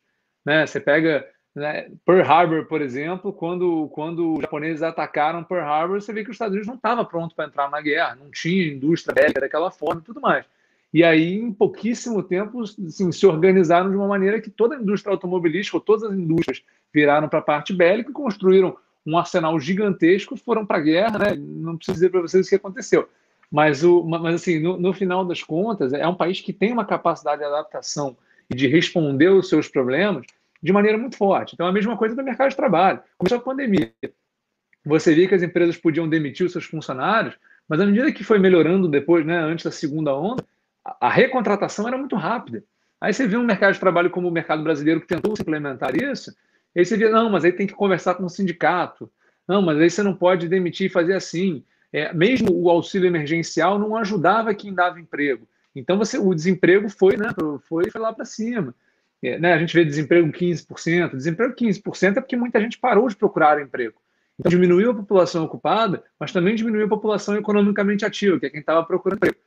[0.46, 0.66] Né?
[0.66, 6.12] Você pega né, Pearl Harbor, por exemplo, quando, quando os japoneses atacaram Pearl Harbor, você
[6.12, 9.16] vê que os Estados Unidos não estava pronto para entrar na guerra, não tinha indústria
[9.16, 10.46] bélica daquela forma e tudo mais.
[10.94, 15.14] E aí, em pouquíssimo tempo, assim, se organizaram de uma maneira que toda a indústria
[15.14, 16.62] automobilística, ou todas as indústrias,
[16.94, 21.36] viraram para a parte bélica e construíram um arsenal gigantesco, foram para a guerra, né?
[21.38, 23.08] Não preciso dizer para vocês o que aconteceu.
[23.52, 26.86] Mas, o, mas assim, no, no, final das contas, é um país que tem uma
[26.86, 28.18] capacidade de adaptação
[28.50, 30.26] e de responder aos seus problemas
[30.66, 31.54] de maneira muito forte.
[31.54, 33.00] Então, a mesma coisa do mercado de trabalho.
[33.20, 33.94] Começou a pandemia.
[34.84, 37.36] Você via que as empresas podiam demitir os seus funcionários,
[37.70, 40.44] mas à medida que foi melhorando depois, né, antes da segunda onda,
[41.00, 42.64] a recontratação era muito rápida.
[43.00, 46.36] Aí você vê um mercado de trabalho como o mercado brasileiro que tentou implementar isso,
[46.76, 49.10] e aí você vê, não, mas aí tem que conversar com o sindicato.
[49.48, 51.64] Não, mas aí você não pode demitir e fazer assim.
[51.94, 55.48] É, mesmo o auxílio emergencial não ajudava quem dava emprego.
[55.76, 57.30] Então você, o desemprego foi, né,
[57.68, 58.74] foi, foi lá para cima.
[59.26, 61.16] É, né, a gente vê desemprego 15%.
[61.16, 63.96] Desemprego 15% é porque muita gente parou de procurar emprego.
[64.40, 68.60] Então diminuiu a população ocupada, mas também diminuiu a população economicamente ativa, que é quem
[68.60, 69.38] estava procurando emprego.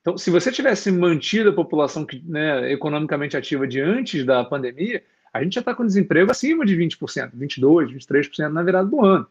[0.00, 5.02] Então, se você tivesse mantido a população né, economicamente ativa de antes da pandemia,
[5.32, 9.26] a gente já está com desemprego acima de 20%, 22%, 23% na virada do ano.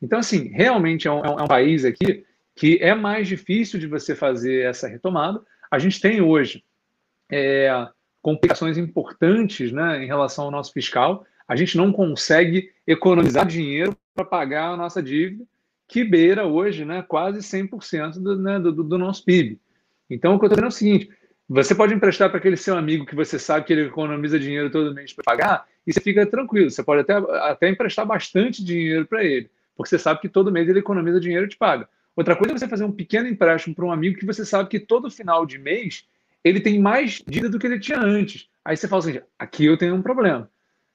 [0.00, 2.24] Então, assim, realmente é um, é um país aqui
[2.54, 5.40] que é mais difícil de você fazer essa retomada.
[5.70, 6.62] A gente tem hoje
[7.30, 7.88] é,
[8.22, 11.26] complicações importantes né, em relação ao nosso fiscal.
[11.46, 15.44] A gente não consegue economizar dinheiro para pagar a nossa dívida,
[15.88, 19.58] que beira hoje né, quase 100% do, né, do, do nosso PIB.
[20.08, 21.10] Então, o que eu estou dizendo é o seguinte:
[21.48, 24.94] você pode emprestar para aquele seu amigo que você sabe que ele economiza dinheiro todo
[24.94, 26.70] mês para pagar, e você fica tranquilo.
[26.70, 30.68] Você pode até, até emprestar bastante dinheiro para ele, porque você sabe que todo mês
[30.68, 31.88] ele economiza dinheiro e te paga.
[32.14, 34.78] Outra coisa é você fazer um pequeno empréstimo para um amigo que você sabe que
[34.78, 36.06] todo final de mês
[36.44, 38.48] ele tem mais dívida do que ele tinha antes.
[38.64, 40.50] Aí você fala assim: aqui eu tenho um problema.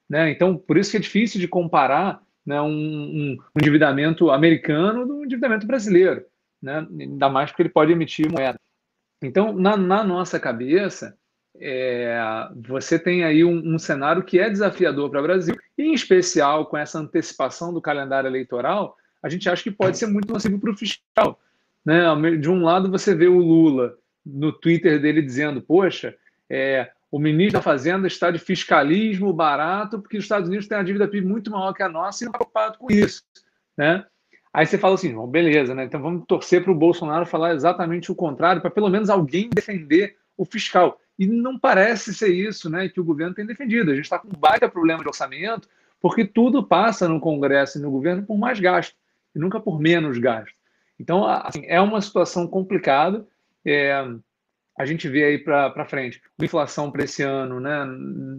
[0.09, 0.31] Né?
[0.31, 5.25] Então, por isso que é difícil de comparar né, um, um, um endividamento americano do
[5.25, 6.25] endividamento brasileiro.
[6.61, 6.87] Né?
[6.99, 8.59] Ainda mais porque ele pode emitir moeda.
[9.21, 11.17] Então, na, na nossa cabeça,
[11.59, 12.19] é,
[12.67, 16.67] você tem aí um, um, cenário que é desafiador para o Brasil, e em especial
[16.67, 20.71] com essa antecipação do calendário eleitoral, a gente acha que pode ser muito nocivo para
[20.71, 21.39] o fiscal.
[21.83, 22.03] Né?
[22.37, 23.97] De um lado, você vê o Lula
[24.33, 26.15] no Twitter dele dizendo: Poxa,
[26.49, 30.83] é, o ministro da Fazenda está de fiscalismo barato, porque os Estados Unidos têm a
[30.83, 33.23] dívida PIB muito maior que a nossa e não está preocupado com isso.
[33.75, 34.05] Né?
[34.53, 35.85] Aí você fala assim, bom, beleza, né?
[35.85, 40.17] Então vamos torcer para o Bolsonaro falar exatamente o contrário, para pelo menos alguém defender
[40.35, 40.99] o fiscal.
[41.17, 42.89] E não parece ser isso, né?
[42.89, 43.91] Que o governo tem defendido.
[43.91, 45.69] A gente está com um baita problema de orçamento,
[46.01, 48.95] porque tudo passa no Congresso e no governo por mais gasto,
[49.35, 50.55] e nunca por menos gasto.
[50.99, 53.25] Então, assim, é uma situação complicada.
[53.67, 53.91] É,
[54.77, 57.83] a gente vê aí para frente inflação para esse ano né,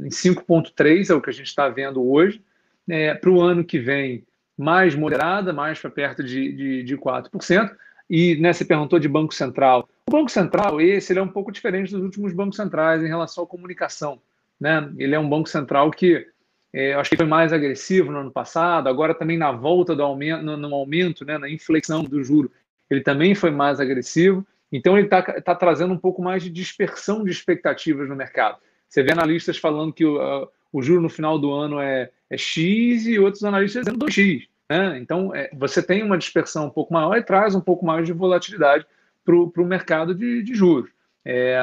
[0.05, 2.43] em 5,3 é o que a gente está vendo hoje.
[2.89, 4.25] É, para o ano que vem,
[4.57, 7.71] mais moderada, mais para perto de, de, de 4%.
[8.09, 9.87] E né, você perguntou de Banco Central.
[10.09, 13.45] O Banco Central, esse, ele é um pouco diferente dos últimos bancos centrais em relação
[13.45, 14.19] à comunicação.
[14.59, 14.91] Né?
[14.97, 16.27] Ele é um banco central que
[16.73, 20.43] é, acho que foi mais agressivo no ano passado, agora também na volta do aumento,
[20.43, 22.51] no, no aumento, né, na inflexão do juro,
[22.91, 24.47] ele também foi mais agressivo.
[24.71, 28.59] Então ele está tá trazendo um pouco mais de dispersão de expectativas no mercado.
[28.89, 32.37] Você vê analistas falando que o, uh, o juro no final do ano é, é
[32.37, 34.49] X e outros analistas dizendo 2X.
[34.69, 34.99] Né?
[34.99, 38.13] Então, é, você tem uma dispersão um pouco maior e traz um pouco mais de
[38.13, 38.87] volatilidade
[39.25, 40.91] para o mercado de, de juros.
[41.25, 41.59] É,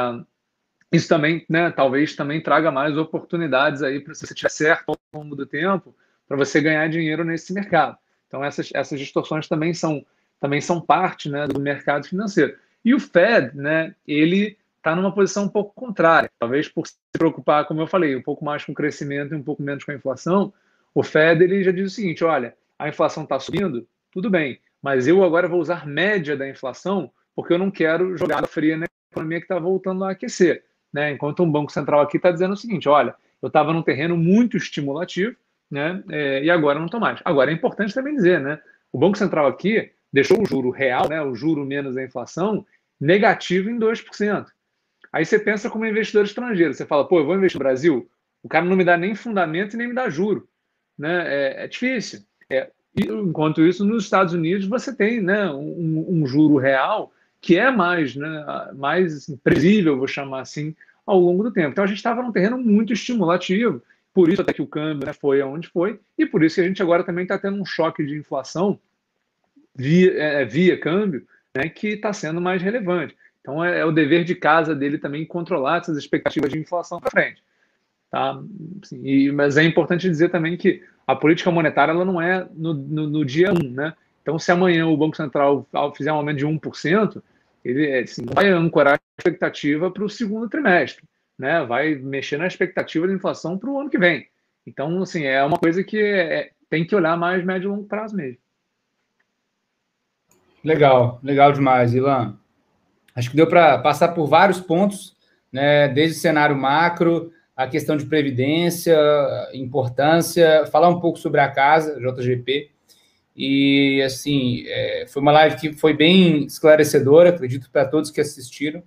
[0.92, 5.36] isso também, né, talvez também traga mais oportunidades aí para você tiver certo ao longo
[5.36, 5.96] do tempo,
[6.28, 7.98] para você ganhar dinheiro nesse mercado.
[8.28, 10.06] Então, essas, essas distorções também são,
[10.40, 12.56] também são parte né, do mercado financeiro.
[12.86, 16.30] E o Fed, né, ele está numa posição um pouco contrária.
[16.40, 19.44] Talvez por se preocupar, como eu falei, um pouco mais com o crescimento e um
[19.44, 20.54] pouco menos com a inflação,
[20.94, 25.08] o Fed ele já diz o seguinte: olha, a inflação está subindo, tudo bem, mas
[25.08, 29.40] eu agora vou usar média da inflação porque eu não quero jogar fria na economia
[29.40, 30.64] que está voltando a aquecer.
[30.94, 31.12] Né?
[31.12, 34.56] Enquanto um banco central aqui está dizendo o seguinte: olha, eu estava num terreno muito
[34.56, 35.36] estimulativo
[35.70, 36.04] né?
[36.10, 37.20] É, e agora não estou mais.
[37.24, 38.60] Agora é importante também dizer, né?
[38.92, 42.66] O Banco Central aqui deixou o juro real, né, o juro menos a inflação,
[43.00, 44.46] negativo em 2%.
[45.12, 48.10] Aí você pensa como investidor estrangeiro, você fala, pô, eu vou investir no Brasil,
[48.44, 50.48] o cara não me dá nem fundamento e nem me dá juro.
[50.98, 51.24] Né?
[51.26, 52.22] É, é difícil.
[52.50, 57.70] É, enquanto isso, nos Estados Unidos você tem né, um, um, juro real que é
[57.70, 60.76] mais, né, mais previsível, vou chamar assim,
[61.06, 61.70] ao longo do tempo.
[61.70, 63.82] Então a gente estava num terreno muito estimulativo,
[64.14, 66.68] por isso até que o câmbio né, foi aonde foi, e por isso que a
[66.68, 68.80] gente agora também está tendo um choque de inflação
[69.76, 73.16] via, é, via câmbio, né, que está sendo mais relevante.
[73.42, 77.12] Então é, é, o dever de casa dele também controlar essas expectativas de inflação para
[77.12, 77.44] frente.
[78.12, 78.40] Tá?
[78.92, 83.08] E, mas é importante dizer também que a política monetária ela não é no, no,
[83.08, 83.94] no dia 1, né?
[84.22, 87.22] Então, se amanhã o Banco Central fizer um aumento de 1%,
[87.64, 91.04] ele assim, vai ancorar a expectativa para o segundo trimestre,
[91.38, 91.64] né?
[91.64, 94.28] vai mexer na expectativa da inflação para o ano que vem.
[94.66, 98.16] Então, assim, é uma coisa que é, tem que olhar mais médio e longo prazo
[98.16, 98.40] mesmo.
[100.66, 102.38] Legal, legal demais, Ilan.
[103.16, 105.16] Acho que deu para passar por vários pontos,
[105.52, 105.88] né?
[105.88, 108.98] desde o cenário macro, a questão de previdência,
[109.54, 112.72] importância, falar um pouco sobre a casa, JGP,
[113.38, 118.82] e, assim, é, foi uma live que foi bem esclarecedora, acredito, para todos que assistiram.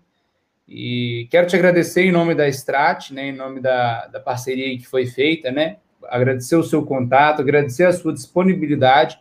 [0.67, 4.87] E quero te agradecer em nome da Strat, né, em nome da, da parceria que
[4.87, 5.77] foi feita, né?
[6.09, 9.19] Agradecer o seu contato, agradecer a sua disponibilidade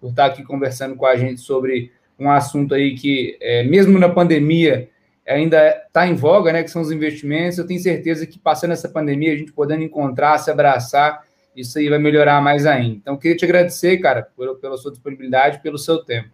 [0.00, 4.08] por estar aqui conversando com a gente sobre um assunto aí que, é, mesmo na
[4.08, 4.88] pandemia,
[5.26, 6.62] ainda está em voga, né?
[6.62, 7.58] Que são os investimentos.
[7.58, 11.26] Eu tenho certeza que passando essa pandemia, a gente podendo encontrar, se abraçar
[11.60, 12.96] isso aí vai melhorar mais ainda.
[12.96, 16.30] Então, queria te agradecer, cara, por, pela sua disponibilidade, pelo seu tempo.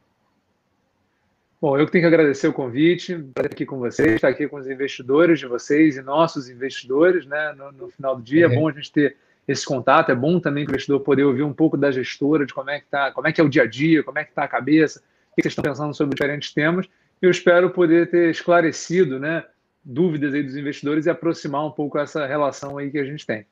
[1.61, 4.57] Bom, eu que tenho que agradecer o convite, estar aqui com vocês, estar aqui com
[4.57, 8.47] os investidores de vocês e nossos investidores, né, no, no final do dia.
[8.47, 8.53] É.
[8.53, 9.17] é bom a gente ter
[9.49, 12.69] esse contato, é bom também o investidor poder ouvir um pouco da gestora, de como
[12.69, 14.45] é que tá, como é que é o dia a dia, como é que está
[14.45, 15.03] a cabeça,
[15.35, 16.89] que vocês estão pensando sobre diferentes temas.
[17.21, 19.45] Eu espero poder ter esclarecido, né,
[19.85, 23.47] dúvidas aí dos investidores e aproximar um pouco essa relação aí que a gente tem.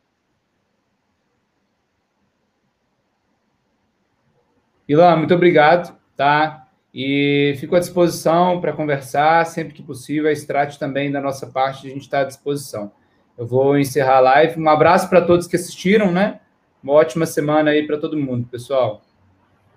[4.88, 6.68] Ilan, muito obrigado, tá?
[6.94, 10.28] E fico à disposição para conversar sempre que possível.
[10.28, 12.92] A Strat também, da nossa parte, a gente está à disposição.
[13.38, 14.60] Eu vou encerrar a live.
[14.60, 16.40] Um abraço para todos que assistiram, né?
[16.82, 19.02] Uma ótima semana aí para todo mundo, pessoal.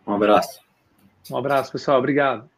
[0.06, 0.65] Um abraço.
[1.32, 2.00] Um abraço, pessoal.
[2.00, 2.50] Obrigado.